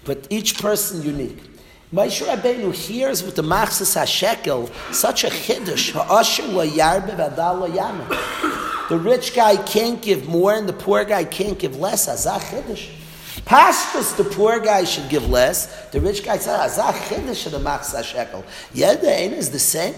But 0.04 0.28
each 0.30 0.60
person 0.60 1.04
unique. 1.04 1.38
Moshe 1.94 2.26
Rabbeinu 2.26 2.74
hears 2.74 3.22
with 3.22 3.36
the 3.36 3.44
Machzas 3.44 3.96
HaShekel 3.96 4.94
such 4.94 5.24
a 5.24 5.28
chiddush, 5.28 5.92
ha'asher 5.92 6.48
lo 6.48 6.66
yarbe 6.68 7.16
v'adal 7.16 7.70
yamen. 7.70 8.90
The 8.90 8.98
rich 8.98 9.36
guy 9.36 9.58
can't 9.58 10.02
give 10.02 10.28
more 10.28 10.56
and 10.56 10.68
the 10.68 10.74
poor 10.74 11.06
guy 11.06 11.24
can't 11.24 11.58
give 11.58 11.78
less. 11.78 12.08
Azah 12.08 12.40
chiddush. 12.40 12.90
Pashtus, 13.46 14.18
the 14.18 14.24
poor 14.24 14.60
guy 14.60 14.86
should 14.86 15.08
give 15.08 15.30
less. 15.30 15.68
The 15.92 16.02
rich 16.02 16.26
guy 16.26 16.38
says, 16.38 16.78
Azah 16.78 16.94
chiddush 16.94 17.46
of 17.46 17.52
the 17.52 17.60
Machzas 17.60 18.12
HaShekel. 18.12 18.44
Yeah, 18.74 18.96
the 18.96 19.12
is 19.12 19.52
the 19.52 19.60
same. 19.60 19.94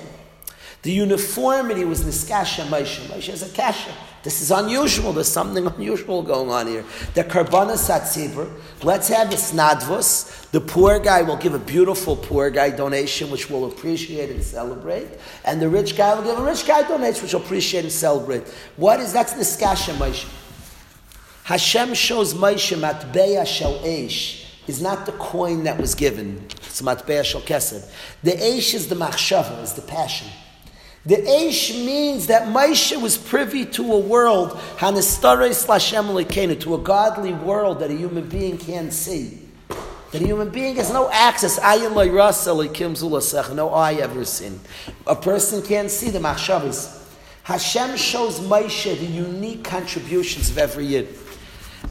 The 0.85 0.91
uniformity 0.91 1.83
was 1.83 2.03
niskasha 2.03 2.63
Moshe. 2.67 2.99
Moshe 3.07 3.29
is 3.29 3.41
a 3.41 3.49
kasha. 3.49 3.91
This 4.21 4.39
is 4.39 4.51
unusual. 4.51 5.13
There's 5.13 5.27
something 5.27 5.65
unusual 5.75 6.21
going 6.21 6.51
on 6.51 6.67
here. 6.67 6.85
The 7.15 7.23
karbana 7.23 7.73
satzibur. 7.73 8.51
Let's 8.83 9.07
have 9.07 9.31
a 9.31 9.35
snadvus. 9.35 10.51
The 10.51 10.61
poor 10.61 10.99
guy 10.99 11.23
will 11.23 11.37
give 11.37 11.55
a 11.55 11.59
beautiful 11.59 12.15
poor 12.15 12.51
guy 12.51 12.69
donation, 12.69 13.31
which 13.31 13.49
we'll 13.49 13.65
appreciate 13.65 14.29
and 14.29 14.43
celebrate. 14.43 15.07
And 15.43 15.59
the 15.59 15.67
rich 15.67 15.97
guy 15.97 16.13
will 16.13 16.21
give 16.21 16.37
a 16.37 16.43
rich 16.43 16.67
guy 16.67 16.87
donation, 16.87 17.23
which 17.23 17.33
we'll 17.33 17.41
appreciate 17.41 17.81
and 17.81 17.91
celebrate. 17.91 18.47
What 18.77 18.99
is 18.99 19.11
that's 19.11 19.33
niskasha 19.33 19.95
Moshe? 19.95 20.29
Hashem 21.45 21.95
shows 21.95 22.35
Moshe 22.35 22.79
matbeya 22.79 23.47
shel 23.47 23.79
eish 23.79 24.45
is 24.67 24.83
not 24.83 25.07
the 25.07 25.13
coin 25.13 25.63
that 25.63 25.79
was 25.79 25.95
given. 25.95 26.45
It's 26.57 26.83
matbeya 26.83 27.23
shel 27.23 27.41
kesed. 27.41 27.91
The 28.21 28.33
eish 28.33 28.75
is 28.75 28.87
the 28.87 28.95
machshava, 28.95 29.63
is 29.63 29.73
the 29.73 29.81
passion. 29.81 30.27
The 31.05 31.17
Eish 31.17 31.85
means 31.85 32.27
that 32.27 32.47
Moshe 32.47 32.99
was 32.99 33.15
privy 33.15 33.63
to 33.65 33.93
a 33.93 33.99
world, 33.99 34.59
to 34.79 36.73
a 36.73 36.79
godly 36.79 37.33
world 37.33 37.79
that 37.79 37.91
a 37.91 37.93
human 37.93 38.27
being 38.27 38.57
can't 38.57 38.91
see. 38.91 39.37
That 40.11 40.23
a 40.23 40.25
human 40.25 40.49
being 40.49 40.77
has 40.77 40.91
no 40.91 41.11
access. 41.11 41.59
No 41.59 43.69
eye 43.73 43.93
ever 43.93 44.25
seen. 44.25 44.59
A 45.05 45.15
person 45.15 45.61
can't 45.61 45.91
see 45.91 46.09
the 46.09 46.19
machshavas. 46.19 47.03
Hashem 47.43 47.97
shows 47.97 48.39
Moshe 48.39 48.97
the 48.97 49.05
unique 49.05 49.63
contributions 49.63 50.49
of 50.49 50.57
every 50.57 50.87
yid. 50.87 51.09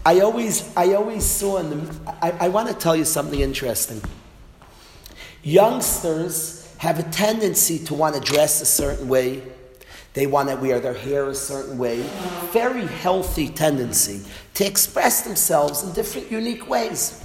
I 0.04 0.18
always, 0.20 0.76
I 0.76 0.94
always 0.94 1.24
saw 1.24 1.58
in 1.58 1.70
the. 1.70 1.94
I, 2.20 2.32
I 2.32 2.48
want 2.48 2.68
to 2.68 2.74
tell 2.74 2.96
you 2.96 3.04
something 3.04 3.38
interesting. 3.38 4.02
Youngsters 5.44 6.63
have 6.78 6.98
a 6.98 7.02
tendency 7.04 7.78
to 7.86 7.94
want 7.94 8.14
to 8.14 8.20
dress 8.20 8.60
a 8.60 8.66
certain 8.66 9.08
way. 9.08 9.42
They 10.12 10.26
want 10.26 10.48
to 10.48 10.56
wear 10.56 10.78
their 10.80 10.94
hair 10.94 11.28
a 11.28 11.34
certain 11.34 11.76
way. 11.76 12.02
Very 12.52 12.86
healthy 12.86 13.48
tendency 13.48 14.22
to 14.54 14.66
express 14.66 15.22
themselves 15.22 15.82
in 15.82 15.92
different 15.92 16.30
unique 16.30 16.68
ways. 16.68 17.20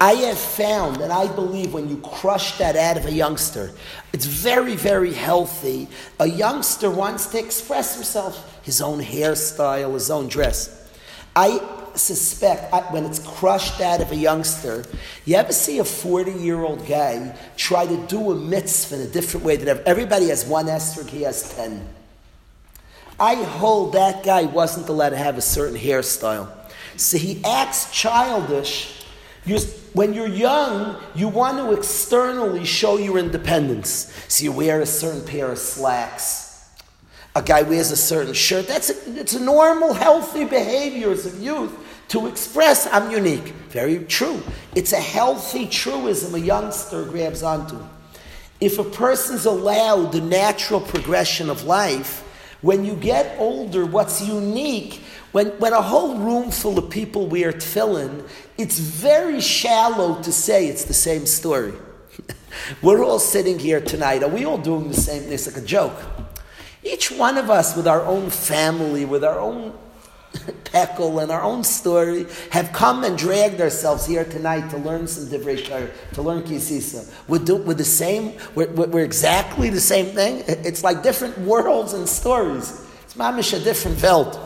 I 0.00 0.14
have 0.14 0.38
found, 0.38 1.00
and 1.00 1.12
I 1.12 1.32
believe 1.34 1.72
when 1.72 1.88
you 1.88 1.98
crush 1.98 2.58
that 2.58 2.76
out 2.76 2.96
of 2.96 3.06
a 3.06 3.12
youngster, 3.12 3.72
it's 4.12 4.26
very, 4.26 4.74
very 4.74 5.12
healthy. 5.12 5.88
A 6.18 6.26
youngster 6.26 6.90
wants 6.90 7.26
to 7.26 7.38
express 7.38 7.94
himself, 7.94 8.60
his 8.62 8.80
own 8.80 9.00
hairstyle, 9.00 9.94
his 9.94 10.10
own 10.10 10.28
dress. 10.28 10.88
I 11.36 11.58
suspect 11.98 12.72
when 12.92 13.04
it's 13.04 13.18
crushed 13.18 13.80
out 13.80 14.00
of 14.00 14.12
a 14.12 14.16
youngster, 14.16 14.84
you 15.24 15.36
ever 15.36 15.52
see 15.52 15.78
a 15.78 15.84
40 15.84 16.32
year 16.32 16.62
old 16.62 16.86
guy 16.86 17.36
try 17.56 17.86
to 17.86 18.06
do 18.06 18.32
a 18.32 18.34
mitzvah 18.34 18.96
in 18.96 19.00
a 19.02 19.06
different 19.06 19.44
way 19.44 19.56
than 19.56 19.80
everybody 19.86 20.28
has 20.28 20.44
one 20.44 20.66
esrog, 20.66 21.08
he 21.08 21.22
has 21.22 21.54
10. 21.54 21.86
I 23.18 23.34
hold 23.34 23.92
that 23.92 24.24
guy 24.24 24.44
wasn't 24.44 24.88
allowed 24.88 25.10
to 25.10 25.16
have 25.16 25.36
a 25.36 25.42
certain 25.42 25.76
hairstyle. 25.76 26.50
So 26.96 27.18
he 27.18 27.42
acts 27.44 27.90
childish. 27.92 29.04
You're, 29.44 29.60
when 29.92 30.14
you're 30.14 30.26
young, 30.26 31.02
you 31.14 31.28
want 31.28 31.58
to 31.58 31.72
externally 31.72 32.64
show 32.64 32.98
your 32.98 33.18
independence. 33.18 34.12
So 34.28 34.44
you 34.44 34.52
wear 34.52 34.80
a 34.80 34.86
certain 34.86 35.24
pair 35.24 35.50
of 35.50 35.58
slacks. 35.58 36.49
A 37.36 37.42
guy 37.42 37.62
wears 37.62 37.90
a 37.92 37.96
certain 37.96 38.34
shirt. 38.34 38.66
That's 38.66 38.90
a, 38.90 39.20
it's 39.20 39.34
a 39.34 39.40
normal, 39.40 39.94
healthy 39.94 40.44
behaviors 40.44 41.26
of 41.26 41.40
youth 41.40 41.72
to 42.08 42.26
express 42.26 42.88
I'm 42.92 43.10
unique. 43.10 43.54
Very 43.68 44.04
true. 44.04 44.42
It's 44.74 44.92
a 44.92 45.00
healthy 45.00 45.66
truism 45.66 46.34
a 46.34 46.38
youngster 46.38 47.04
grabs 47.04 47.42
onto. 47.42 47.78
If 48.60 48.78
a 48.78 48.84
person's 48.84 49.46
allowed 49.46 50.12
the 50.12 50.20
natural 50.20 50.80
progression 50.80 51.48
of 51.48 51.64
life, 51.64 52.26
when 52.62 52.84
you 52.84 52.94
get 52.94 53.38
older, 53.38 53.86
what's 53.86 54.20
unique, 54.20 55.02
when, 55.32 55.48
when 55.60 55.72
a 55.72 55.80
whole 55.80 56.18
room 56.18 56.50
full 56.50 56.78
of 56.78 56.90
people 56.90 57.26
wear 57.26 57.52
tefillin, 57.52 58.28
it's 58.58 58.78
very 58.78 59.40
shallow 59.40 60.20
to 60.22 60.32
say 60.32 60.66
it's 60.66 60.84
the 60.84 60.92
same 60.92 61.24
story. 61.26 61.72
We're 62.82 63.04
all 63.04 63.20
sitting 63.20 63.58
here 63.58 63.80
tonight. 63.80 64.22
Are 64.24 64.28
we 64.28 64.44
all 64.44 64.58
doing 64.58 64.88
the 64.88 64.94
same 64.94 65.22
thing? 65.22 65.32
It's 65.32 65.46
like 65.46 65.62
a 65.62 65.66
joke. 65.66 65.96
Each 66.82 67.10
one 67.10 67.36
of 67.36 67.50
us, 67.50 67.76
with 67.76 67.86
our 67.86 68.02
own 68.04 68.30
family, 68.30 69.04
with 69.04 69.22
our 69.22 69.38
own 69.38 69.74
peckle 70.64 71.18
and 71.18 71.30
our 71.30 71.42
own 71.42 71.62
story, 71.62 72.26
have 72.50 72.72
come 72.72 73.04
and 73.04 73.18
dragged 73.18 73.60
ourselves 73.60 74.06
here 74.06 74.24
tonight 74.24 74.70
to 74.70 74.78
learn 74.78 75.06
some 75.06 75.26
divrei 75.26 75.62
Torah, 75.62 75.90
to 76.14 76.22
learn 76.22 76.42
Ki 76.42 76.58
Sisa. 76.58 77.04
We're, 77.28 77.38
do, 77.38 77.56
we're 77.56 77.74
the 77.74 77.84
same. 77.84 78.38
We're, 78.54 78.70
we're, 78.70 79.04
exactly 79.04 79.68
the 79.68 79.80
same 79.80 80.06
thing. 80.06 80.42
It's 80.46 80.82
like 80.82 81.02
different 81.02 81.36
worlds 81.38 81.92
and 81.92 82.08
stories. 82.08 82.86
It's 83.02 83.14
mamish 83.14 83.58
a 83.58 83.62
different 83.62 84.02
world. 84.02 84.38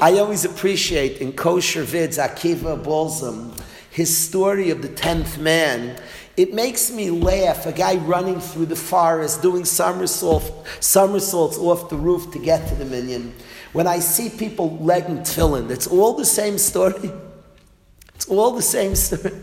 I 0.00 0.18
always 0.18 0.44
appreciate 0.44 1.18
in 1.18 1.32
kosher 1.32 1.84
vids 1.84 2.18
Akiva 2.22 2.82
Balsam 2.82 3.54
his 3.92 4.16
story 4.16 4.70
of 4.70 4.80
the 4.80 4.88
tenth 4.88 5.38
man 5.38 6.00
it 6.36 6.54
makes 6.54 6.90
me 6.90 7.10
laugh. 7.10 7.66
A 7.66 7.72
guy 7.72 7.96
running 7.96 8.40
through 8.40 8.66
the 8.66 8.76
forest, 8.76 9.42
doing 9.42 9.64
somersault, 9.64 10.66
somersaults 10.80 11.58
off 11.58 11.90
the 11.90 11.96
roof 11.96 12.30
to 12.32 12.38
get 12.38 12.66
to 12.68 12.74
the 12.74 12.84
minyan. 12.84 13.34
When 13.72 13.86
I 13.86 13.98
see 13.98 14.28
people 14.28 14.78
legging 14.78 15.18
tefillin, 15.18 15.70
it's 15.70 15.86
all 15.86 16.14
the 16.14 16.24
same 16.24 16.58
story. 16.58 17.10
It's 18.14 18.30
all 18.30 18.52
the 18.52 18.62
same 18.62 18.94
story. 18.94 19.34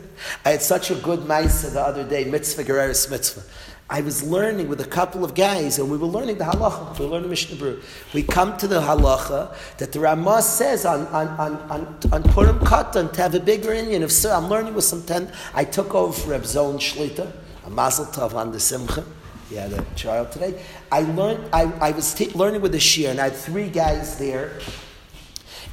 I 0.46 0.52
had 0.52 0.62
such 0.62 0.90
a 0.90 0.96
good 0.96 1.28
mitzvah 1.28 1.72
the 1.72 1.82
other 1.82 2.08
day, 2.08 2.24
mitzvah 2.24 2.64
gereris 2.64 3.12
mitzvah. 3.12 3.44
I 3.92 4.02
was 4.02 4.22
learning 4.22 4.68
with 4.68 4.82
a 4.82 4.86
couple 4.86 5.26
of 5.26 5.34
guys, 5.34 5.80
and 5.80 5.90
we 5.90 5.98
were 5.98 6.06
learning 6.06 6.38
the 6.38 6.44
halacha. 6.44 7.00
We 7.00 7.06
were 7.06 7.12
learning 7.12 7.32
Mishnah 7.32 7.56
Berurah. 7.56 8.14
We 8.14 8.22
come 8.22 8.56
to 8.58 8.68
the 8.68 8.82
halacha 8.82 9.56
that 9.78 9.92
the 9.92 10.00
Ramah 10.00 10.44
says 10.44 10.86
on 10.86 11.08
on 11.08 11.28
on 11.30 11.56
on, 11.72 12.00
on 12.12 12.24
Purim 12.24 12.60
Katan 12.60 13.12
to 13.12 13.22
have 13.22 13.34
a 13.34 13.40
bigger 13.40 13.74
Indian. 13.74 14.04
If 14.04 14.12
so, 14.12 14.32
I'm 14.32 14.48
learning 14.48 14.76
with 14.76 14.86
some 14.86 15.02
ten. 15.04 15.32
I 15.56 15.64
took 15.64 15.96
over 15.96 16.14
for 16.14 16.30
Reb 16.30 16.46
Zon 16.46 16.78
Shlita, 16.78 17.32
a 17.66 17.70
Mazel 17.72 18.06
Tov 18.06 18.36
on 18.36 18.52
the 18.52 18.60
Simcha. 18.60 19.04
He 19.50 19.56
had 19.56 19.74
a 19.74 19.84
child 19.96 20.32
today. 20.32 20.62
I 20.92 21.02
learned. 21.02 21.50
I, 21.52 21.64
I 21.82 21.92
was 21.92 22.14
t- 22.14 22.30
learning 22.30 22.62
with 22.62 22.74
the 22.74 22.80
Shir, 22.80 23.10
and 23.10 23.20
I 23.20 23.30
had 23.30 23.36
three 23.36 23.70
guys 23.70 24.20
there. 24.20 24.60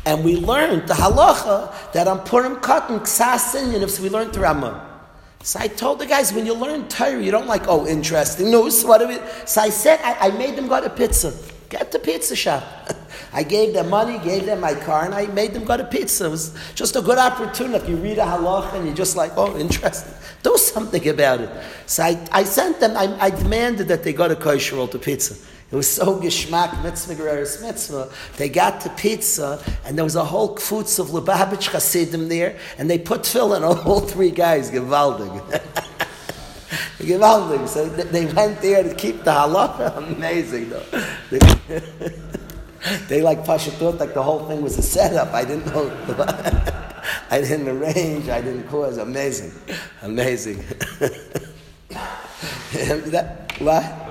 And 0.06 0.24
we 0.24 0.36
learned 0.36 0.88
the 0.88 0.94
halacha 0.94 1.92
that 1.92 2.08
on 2.08 2.20
Purim 2.20 2.56
Katan, 2.56 3.00
Ksas 3.00 3.54
Indian, 3.56 3.86
so 3.90 4.02
we 4.02 4.08
learned 4.08 4.32
the 4.32 4.40
Ramah. 4.40 4.95
So 5.46 5.60
I 5.60 5.68
told 5.68 6.00
the 6.00 6.06
guys, 6.06 6.32
when 6.32 6.44
you 6.44 6.54
learn 6.54 6.88
Torah, 6.88 7.22
you 7.22 7.30
don't 7.30 7.46
like, 7.46 7.68
oh, 7.68 7.86
interesting 7.86 8.50
news. 8.50 8.84
What 8.84 8.98
do 8.98 9.06
we? 9.06 9.16
So 9.44 9.60
I 9.60 9.68
said, 9.68 10.00
I, 10.02 10.26
I 10.26 10.30
made 10.32 10.56
them 10.56 10.66
go 10.66 10.80
to 10.80 10.90
pizza. 10.90 11.32
Get 11.68 11.92
the 11.92 12.00
pizza 12.00 12.34
shop. 12.34 12.64
I 13.32 13.44
gave 13.44 13.72
them 13.72 13.88
money, 13.88 14.18
gave 14.18 14.46
them 14.46 14.58
my 14.58 14.74
car, 14.74 15.04
and 15.04 15.14
I 15.14 15.26
made 15.26 15.52
them 15.52 15.64
go 15.64 15.76
to 15.76 15.84
pizza. 15.84 16.26
It 16.26 16.30
was 16.30 16.52
just 16.74 16.96
a 16.96 17.00
good 17.00 17.18
opportunity. 17.18 17.92
You 17.92 17.96
read 17.96 18.18
a 18.18 18.24
halach 18.24 18.74
and 18.74 18.86
you're 18.86 18.96
just 18.96 19.14
like, 19.14 19.34
oh, 19.36 19.56
interesting. 19.56 20.12
Do 20.42 20.56
something 20.56 21.08
about 21.08 21.40
it. 21.40 21.50
So 21.86 22.02
I, 22.02 22.26
I 22.32 22.42
sent 22.42 22.80
them, 22.80 22.96
I, 22.96 23.16
I 23.26 23.30
demanded 23.30 23.86
that 23.86 24.02
they 24.02 24.12
go 24.12 24.26
to 24.26 24.34
kosher 24.34 24.84
to 24.84 24.98
pizza. 24.98 25.36
It 25.70 25.74
was 25.74 25.88
so 25.88 26.20
geschmack 26.20 26.80
mitzvah 26.84 27.16
gereris 27.16 27.60
mitzvah. 27.60 28.08
They 28.36 28.48
got 28.48 28.80
to 28.82 28.90
pizza, 28.90 29.60
and 29.84 29.96
there 29.98 30.04
was 30.04 30.14
a 30.14 30.24
whole 30.24 30.54
kfutz 30.54 31.00
of 31.00 31.08
Lubavitch 31.08 31.70
Hasidim 31.70 32.28
there, 32.28 32.56
and 32.78 32.88
they 32.88 32.98
put 32.98 33.22
tefillin 33.22 33.68
on 33.68 33.80
all 33.80 34.00
three 34.00 34.30
guys, 34.30 34.70
gewaldig. 34.70 35.40
gewaldig. 36.98 37.66
So 37.66 37.88
they 37.88 38.26
went 38.26 38.60
there 38.60 38.84
to 38.84 38.94
keep 38.94 39.24
the 39.24 39.32
halacha. 39.32 39.96
Amazing, 40.16 40.70
though. 40.70 40.84
They, 41.30 41.40
they 43.08 43.22
like 43.22 43.44
Pasha 43.44 43.72
thought 43.72 43.98
like 43.98 44.14
the 44.14 44.22
whole 44.22 44.46
thing 44.46 44.62
was 44.62 44.78
a 44.78 44.82
setup. 44.82 45.34
I 45.34 45.44
didn't 45.44 45.66
know. 45.66 45.90
I 47.28 47.40
didn't 47.40 47.68
arrange. 47.68 48.28
I 48.28 48.40
didn't 48.40 48.68
cause. 48.68 48.98
Amazing, 48.98 49.52
amazing. 50.02 50.64
that, 52.70 53.52
what? 53.58 54.05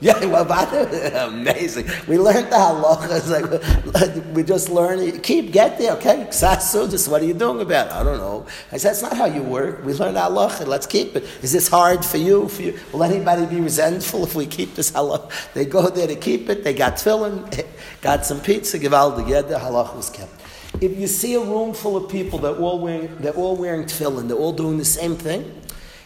Yeah, 0.02 0.18
about 0.18 0.72
amazing. 1.28 1.86
We 2.08 2.16
learned 2.16 2.50
the 2.50 2.56
halacha. 2.56 3.18
It's 3.18 3.28
like 3.28 4.24
we 4.34 4.42
just 4.42 4.70
learn. 4.70 5.20
Keep 5.20 5.52
get 5.52 5.76
there, 5.76 5.92
okay? 5.96 6.26
Sasu, 6.30 6.90
just 6.90 7.06
what 7.06 7.20
are 7.20 7.26
you 7.26 7.34
doing 7.34 7.60
about 7.60 7.88
it? 7.88 7.92
I 7.92 8.02
don't 8.02 8.16
know. 8.16 8.46
I 8.72 8.78
said 8.78 8.92
that's 8.92 9.02
not 9.02 9.14
how 9.14 9.26
you 9.26 9.42
work. 9.42 9.84
We 9.84 9.92
learned 9.92 10.16
halacha. 10.16 10.66
Let's 10.66 10.86
keep 10.86 11.16
it. 11.16 11.24
Is 11.42 11.52
this 11.52 11.68
hard 11.68 12.02
for 12.02 12.16
you? 12.16 12.48
For 12.48 12.62
you? 12.62 12.78
Will 12.94 13.02
anybody 13.02 13.44
be 13.44 13.60
resentful 13.60 14.24
if 14.24 14.34
we 14.34 14.46
keep 14.46 14.74
this 14.74 14.90
halacha? 14.90 15.52
They 15.52 15.66
go 15.66 15.90
there 15.90 16.06
to 16.06 16.16
keep 16.16 16.48
it. 16.48 16.64
They 16.64 16.72
got 16.72 16.94
tefillin, 16.94 17.66
got 18.00 18.24
some 18.24 18.40
pizza. 18.40 18.78
Give 18.78 18.94
all 18.94 19.14
together. 19.14 19.58
Halacha 19.58 19.96
was 19.96 20.08
kept. 20.08 20.32
If 20.80 20.98
you 20.98 21.08
see 21.08 21.34
a 21.34 21.40
room 21.40 21.74
full 21.74 21.98
of 21.98 22.10
people 22.10 22.38
that 22.38 22.56
all 22.56 22.78
wearing, 22.78 23.14
they're 23.18 23.32
all 23.32 23.54
wearing 23.54 23.84
tefillin, 23.84 24.28
they're 24.28 24.36
all 24.38 24.52
doing 24.52 24.78
the 24.78 24.84
same 24.86 25.16
thing. 25.16 25.60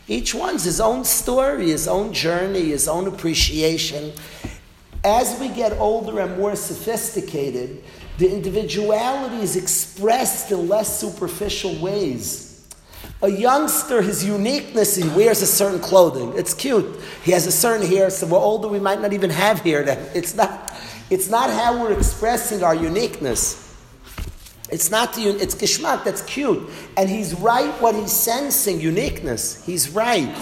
Each 0.07 0.35
one's 0.35 0.65
his 0.65 0.81
own 0.81 1.05
story, 1.05 1.71
his 1.71 1.89
own 1.89 2.13
journey, 2.13 2.67
his 2.67 2.89
own 2.89 3.07
appreciation. 3.07 4.13
As 5.03 5.39
we 5.41 5.49
get 5.49 5.73
older 5.73 6.21
and 6.21 6.37
more 6.39 6.57
sophisticated, 6.57 7.83
the 8.19 8.31
individuality 8.31 9.37
is 9.37 9.57
expressed 9.57 10.53
in 10.53 10.69
less 10.69 11.01
superficial 11.01 11.75
ways. 11.81 12.67
A 13.23 13.29
youngster, 13.29 14.03
his 14.03 14.25
uniqueness, 14.25 14.97
he 14.97 15.09
wears 15.11 15.41
a 15.41 15.47
certain 15.47 15.81
clothing. 15.81 16.33
It's 16.37 16.53
cute. 16.53 17.01
He 17.23 17.33
has 17.33 17.47
a 17.47 17.53
certain 17.53 17.87
hair, 17.87 18.11
so 18.11 18.27
we're 18.27 18.39
older, 18.39 18.69
we 18.69 18.81
might 18.81 19.01
not 19.01 19.13
even 19.13 19.31
have 19.31 19.61
hair. 19.61 19.85
It's 20.15 20.35
not, 20.35 20.75
it's 21.09 21.29
not 21.29 21.51
how 21.51 21.81
we're 21.81 21.93
expressing 21.93 22.63
our 22.63 22.75
uniqueness. 22.75 23.64
It's 24.71 24.91
not 24.91 25.13
the, 25.15 25.29
it's 25.29 25.55
geschmack, 25.55 26.05
that's 26.05 26.23
cute. 26.23 26.69
And 26.97 27.09
he's 27.09 27.35
right 27.35 27.71
what 27.81 27.95
he's 27.95 28.13
sensing, 28.13 28.81
uniqueness. 28.81 29.65
He's 29.65 29.91
right. 29.91 30.35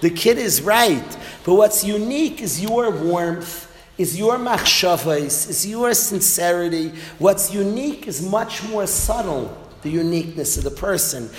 The 0.00 0.10
kid 0.10 0.38
is 0.38 0.62
right. 0.62 1.18
But 1.44 1.54
what's 1.54 1.82
unique 1.82 2.42
is 2.42 2.62
your 2.62 2.90
warmth, 2.90 3.66
is 3.96 4.18
your 4.18 4.36
machshavas, 4.36 5.48
is 5.48 5.66
your 5.66 5.94
sincerity. 5.94 6.92
What's 7.18 7.52
unique 7.52 8.06
is 8.06 8.22
much 8.22 8.62
more 8.64 8.86
subtle, 8.86 9.56
the 9.82 9.90
uniqueness 9.90 10.58
of 10.58 10.64
the 10.64 10.70
person. 10.70 11.30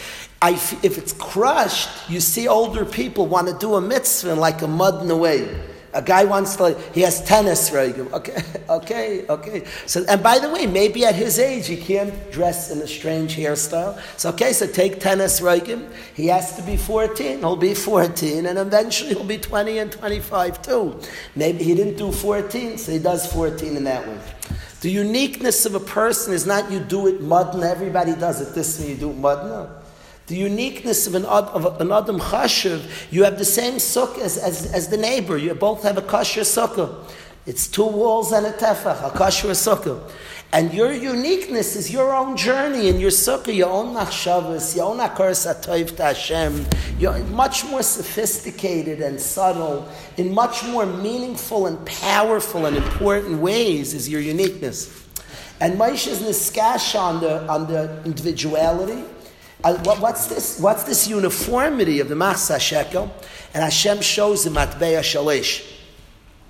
I, 0.41 0.53
if 0.53 0.97
it's 0.97 1.13
crushed, 1.13 2.09
you 2.09 2.19
see 2.19 2.47
older 2.47 2.83
people 2.83 3.27
want 3.27 3.47
to 3.47 3.57
do 3.57 3.75
a 3.75 3.81
mitzvah 3.81 4.33
like 4.33 4.63
a 4.63 4.67
mud 4.67 5.01
in 5.01 5.07
the 5.07 5.15
way. 5.15 5.70
A 5.93 6.01
guy 6.01 6.23
wants 6.23 6.55
to, 6.55 6.79
he 6.93 7.01
has 7.01 7.23
tennis 7.23 7.69
regim. 7.69 8.09
Okay, 8.21 8.43
okay, 8.69 9.25
okay. 9.27 9.63
So, 9.85 10.05
and 10.07 10.21
by 10.21 10.37
the 10.37 10.49
way, 10.49 10.67
maybe 10.67 11.05
at 11.05 11.15
his 11.15 11.39
age 11.39 11.67
he 11.67 11.75
can't 11.75 12.13
dress 12.31 12.71
in 12.71 12.79
a 12.79 12.87
strange 12.87 13.35
hairstyle. 13.35 13.99
So, 14.17 14.29
okay, 14.29 14.53
so 14.53 14.67
take 14.67 14.99
tennis 14.99 15.41
regim. 15.41 15.89
He 16.13 16.27
has 16.27 16.55
to 16.55 16.61
be 16.61 16.77
14. 16.77 17.39
He'll 17.39 17.55
be 17.55 17.73
14, 17.73 18.45
and 18.45 18.57
eventually 18.57 19.13
he'll 19.13 19.23
be 19.23 19.37
20 19.37 19.79
and 19.79 19.91
25 19.91 20.61
too. 20.61 20.99
Maybe 21.35 21.63
he 21.63 21.73
didn't 21.73 21.97
do 21.97 22.11
14, 22.11 22.77
so 22.77 22.91
he 22.91 22.99
does 22.99 23.31
14 23.31 23.75
in 23.75 23.83
that 23.85 24.07
way. 24.07 24.19
The 24.81 24.89
uniqueness 24.89 25.65
of 25.65 25.75
a 25.75 25.79
person 25.79 26.33
is 26.33 26.45
not 26.45 26.71
you 26.71 26.79
do 26.79 27.07
it 27.07 27.21
mudna, 27.21 27.69
everybody 27.69 28.13
does 28.13 28.41
it 28.41 28.53
this 28.55 28.79
way, 28.79 28.89
you 28.91 28.97
do 28.97 29.11
it 29.11 29.17
mudna 29.17 29.80
the 30.31 30.37
uniqueness 30.37 31.07
of 31.07 31.15
an, 31.15 31.25
of 31.25 31.81
an 31.81 31.91
Adam 31.91 32.17
Chashiv, 32.17 33.11
you 33.11 33.25
have 33.25 33.37
the 33.37 33.45
same 33.45 33.75
sukkah 33.75 34.19
as, 34.19 34.37
as, 34.37 34.71
as, 34.73 34.87
the 34.87 34.95
neighbor. 34.95 35.37
You 35.37 35.53
both 35.53 35.83
have 35.83 35.97
a 35.97 36.01
kosher 36.01 36.41
sukkah. 36.41 37.03
It's 37.45 37.67
two 37.67 37.85
walls 37.85 38.31
and 38.31 38.45
a 38.45 38.53
tefach, 38.53 39.05
a 39.05 39.09
kosher 39.11 39.49
sukkah. 39.49 40.09
And 40.53 40.73
your 40.73 40.93
uniqueness 40.93 41.75
is 41.75 41.91
your 41.91 42.15
own 42.15 42.37
journey 42.37 42.87
and 42.87 43.01
your 43.01 43.09
sukkah, 43.09 43.53
your 43.53 43.69
own 43.69 43.93
machshavas, 43.93 44.75
your 44.75 44.85
own 44.85 44.99
akaras 44.99 45.45
atoiv 45.53 45.97
to 45.97 46.03
Hashem. 46.03 46.65
You're 46.97 47.19
much 47.25 47.65
more 47.65 47.83
sophisticated 47.83 49.01
and 49.01 49.19
subtle, 49.19 49.87
in 50.15 50.33
much 50.33 50.63
more 50.65 50.85
meaningful 50.85 51.67
and 51.67 51.85
powerful 51.85 52.67
and 52.67 52.77
important 52.77 53.39
ways 53.39 53.93
is 53.93 54.07
your 54.07 54.21
uniqueness. 54.21 55.07
And 55.59 55.77
Moshe's 55.77 56.21
niskash 56.21 56.97
on 56.97 57.19
the, 57.19 57.45
on 57.47 57.67
the 57.67 58.01
individuality. 58.05 59.03
What, 59.61 59.99
what's, 59.99 60.27
this, 60.27 60.59
what's 60.59 60.83
this 60.83 61.07
uniformity 61.07 61.99
of 61.99 62.09
the 62.09 62.15
Machsa 62.15 62.59
Shekel? 62.59 63.13
And 63.53 63.63
Hashem 63.63 64.01
shows 64.01 64.43
the 64.43 64.49
Matbeya 64.49 65.03
Shel 65.03 65.25
Eish. 65.25 65.71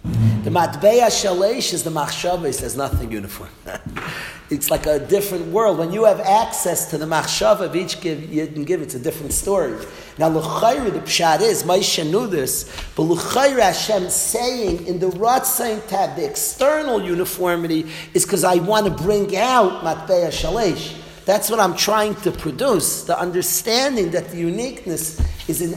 The 0.03 0.49
matbeya 0.49 1.11
shel 1.11 1.37
eish 1.41 1.71
is 1.71 1.83
the 1.83 1.91
machshava. 1.91 2.59
There's 2.59 2.75
nothing 2.75 3.11
uniform. 3.11 3.51
it's 4.49 4.71
like 4.71 4.87
a 4.87 4.97
different 4.97 5.45
world. 5.47 5.77
When 5.77 5.91
you 5.91 6.05
have 6.05 6.19
access 6.19 6.89
to 6.89 6.97
the 6.97 7.05
machshava 7.05 7.61
of 7.61 7.75
each 7.75 8.01
give, 8.01 8.33
you 8.33 8.47
can 8.47 8.63
give, 8.63 8.81
it's 8.81 8.95
a 8.95 8.99
different 8.99 9.33
story. 9.33 9.77
Now, 10.17 10.29
l'chayr, 10.29 10.91
the 10.91 10.99
pshat 11.01 11.41
is, 11.41 11.61
Moshe 11.61 12.09
knew 12.09 12.25
this, 12.25 12.75
but 12.95 13.03
l'chayr 13.03 13.61
Hashem 13.61 14.09
saying 14.09 14.87
in 14.87 14.97
the 14.97 15.11
Ratzain 15.11 15.87
tab, 15.87 16.15
the 16.15 16.27
external 16.27 17.03
uniformity 17.03 17.91
is 18.15 18.25
because 18.25 18.43
I 18.43 18.55
want 18.55 18.87
to 18.87 18.91
bring 18.91 19.37
out 19.37 19.83
matbeya 19.83 20.31
shel 20.31 20.55
eish. 20.55 21.00
That's 21.25 21.49
what 21.49 21.59
I'm 21.59 21.75
trying 21.75 22.15
to 22.21 22.31
produce. 22.31 23.03
The 23.03 23.19
understanding 23.19 24.11
that 24.11 24.29
the 24.29 24.37
uniqueness 24.37 25.19
is 25.47 25.61
in 25.61 25.73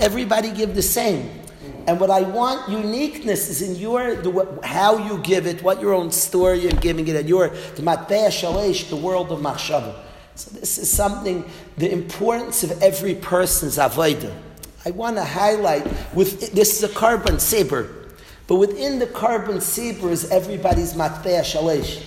everybody 0.00 0.50
give 0.50 0.74
the 0.74 0.82
same. 0.82 1.30
And 1.88 2.00
what 2.00 2.10
I 2.10 2.22
want 2.22 2.68
uniqueness 2.68 3.48
is 3.48 3.62
in 3.62 3.76
your 3.76 4.16
the, 4.16 4.60
how 4.64 4.98
you 4.98 5.18
give 5.18 5.46
it, 5.46 5.62
what 5.62 5.80
your 5.80 5.94
own 5.94 6.10
story 6.10 6.60
you're 6.60 6.72
giving 6.72 7.06
it, 7.06 7.14
and 7.14 7.28
your 7.28 7.48
the 7.48 9.00
world 9.00 9.30
of 9.32 9.40
machshava. 9.40 9.94
So 10.34 10.50
this 10.50 10.78
is 10.78 10.92
something 10.92 11.48
the 11.78 11.90
importance 11.90 12.62
of 12.64 12.82
every 12.82 13.14
person's 13.14 13.78
avodah. 13.78 14.34
I 14.84 14.90
want 14.90 15.16
to 15.16 15.24
highlight 15.24 15.86
with 16.14 16.52
this 16.52 16.82
is 16.82 16.90
a 16.90 16.92
korban 16.92 17.36
tzibur, 17.36 17.88
but 18.46 18.56
within 18.56 18.98
the 18.98 19.06
korban 19.06 19.56
tzibur 19.56 20.10
is 20.10 20.30
everybody's 20.30 20.94
matbeh 20.94 21.44
shel 21.44 21.64
eish. 21.64 22.02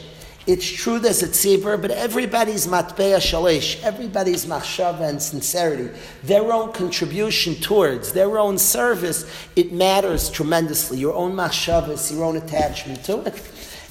It's 0.50 0.68
true 0.68 0.98
there's 0.98 1.22
a 1.22 1.28
tzibur, 1.28 1.80
but 1.80 1.92
everybody's 1.92 2.66
matbeya 2.66 3.22
shel 3.22 3.44
eish, 3.44 3.80
everybody's 3.84 4.48
machshava 4.48 5.08
and 5.08 5.22
sincerity, 5.22 5.96
their 6.24 6.52
own 6.52 6.74
contribution 6.74 7.54
towards, 7.54 8.14
their 8.14 8.40
own 8.40 8.58
service, 8.58 9.32
it 9.56 9.72
matters 9.72 10.28
tremendously. 10.32 10.98
Your 10.98 11.14
own 11.14 11.34
machshavas, 11.34 12.12
your 12.12 12.24
own 12.24 12.36
attachment 12.38 13.04
to 13.04 13.20
it. 13.26 13.40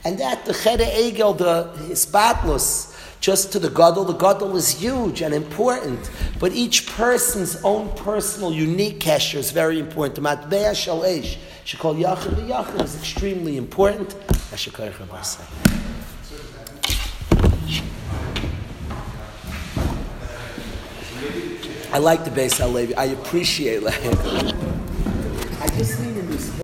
And 0.05 0.19
that, 0.19 0.47
the 0.47 0.53
chede 0.53 0.81
egel, 0.81 1.39
the 1.39 1.71
hisbatlus, 1.91 2.93
just 3.21 3.53
to 3.53 3.61
the 3.61 3.71
gadol, 3.71 4.05
the 4.05 4.15
gadol 4.15 4.57
is 4.57 4.81
huge 4.81 5.23
and 5.23 5.33
important, 5.33 6.11
but 6.41 6.51
each 6.51 6.89
person's 6.89 7.63
own 7.63 7.89
personal, 7.95 8.53
unique 8.53 8.99
kesher 8.99 9.37
is 9.37 9.53
very 9.53 9.79
important. 9.79 10.17
The 10.17 10.23
matbeya 10.23 10.75
shel 10.75 11.03
eish, 11.03 11.37
she 11.65 11.77
called 11.77 11.99
yachid, 11.99 12.35
the 12.35 12.53
yachid 12.53 12.83
is 12.83 12.97
extremely 12.97 13.57
important. 13.57 14.17
I 14.51 15.68
like 21.97 22.25
the 22.27 22.31
Halevi. 22.59 22.95
I 22.95 23.05
appreciate 23.07 23.83
that. 23.83 24.55
I 25.63 25.69
just 25.69 25.99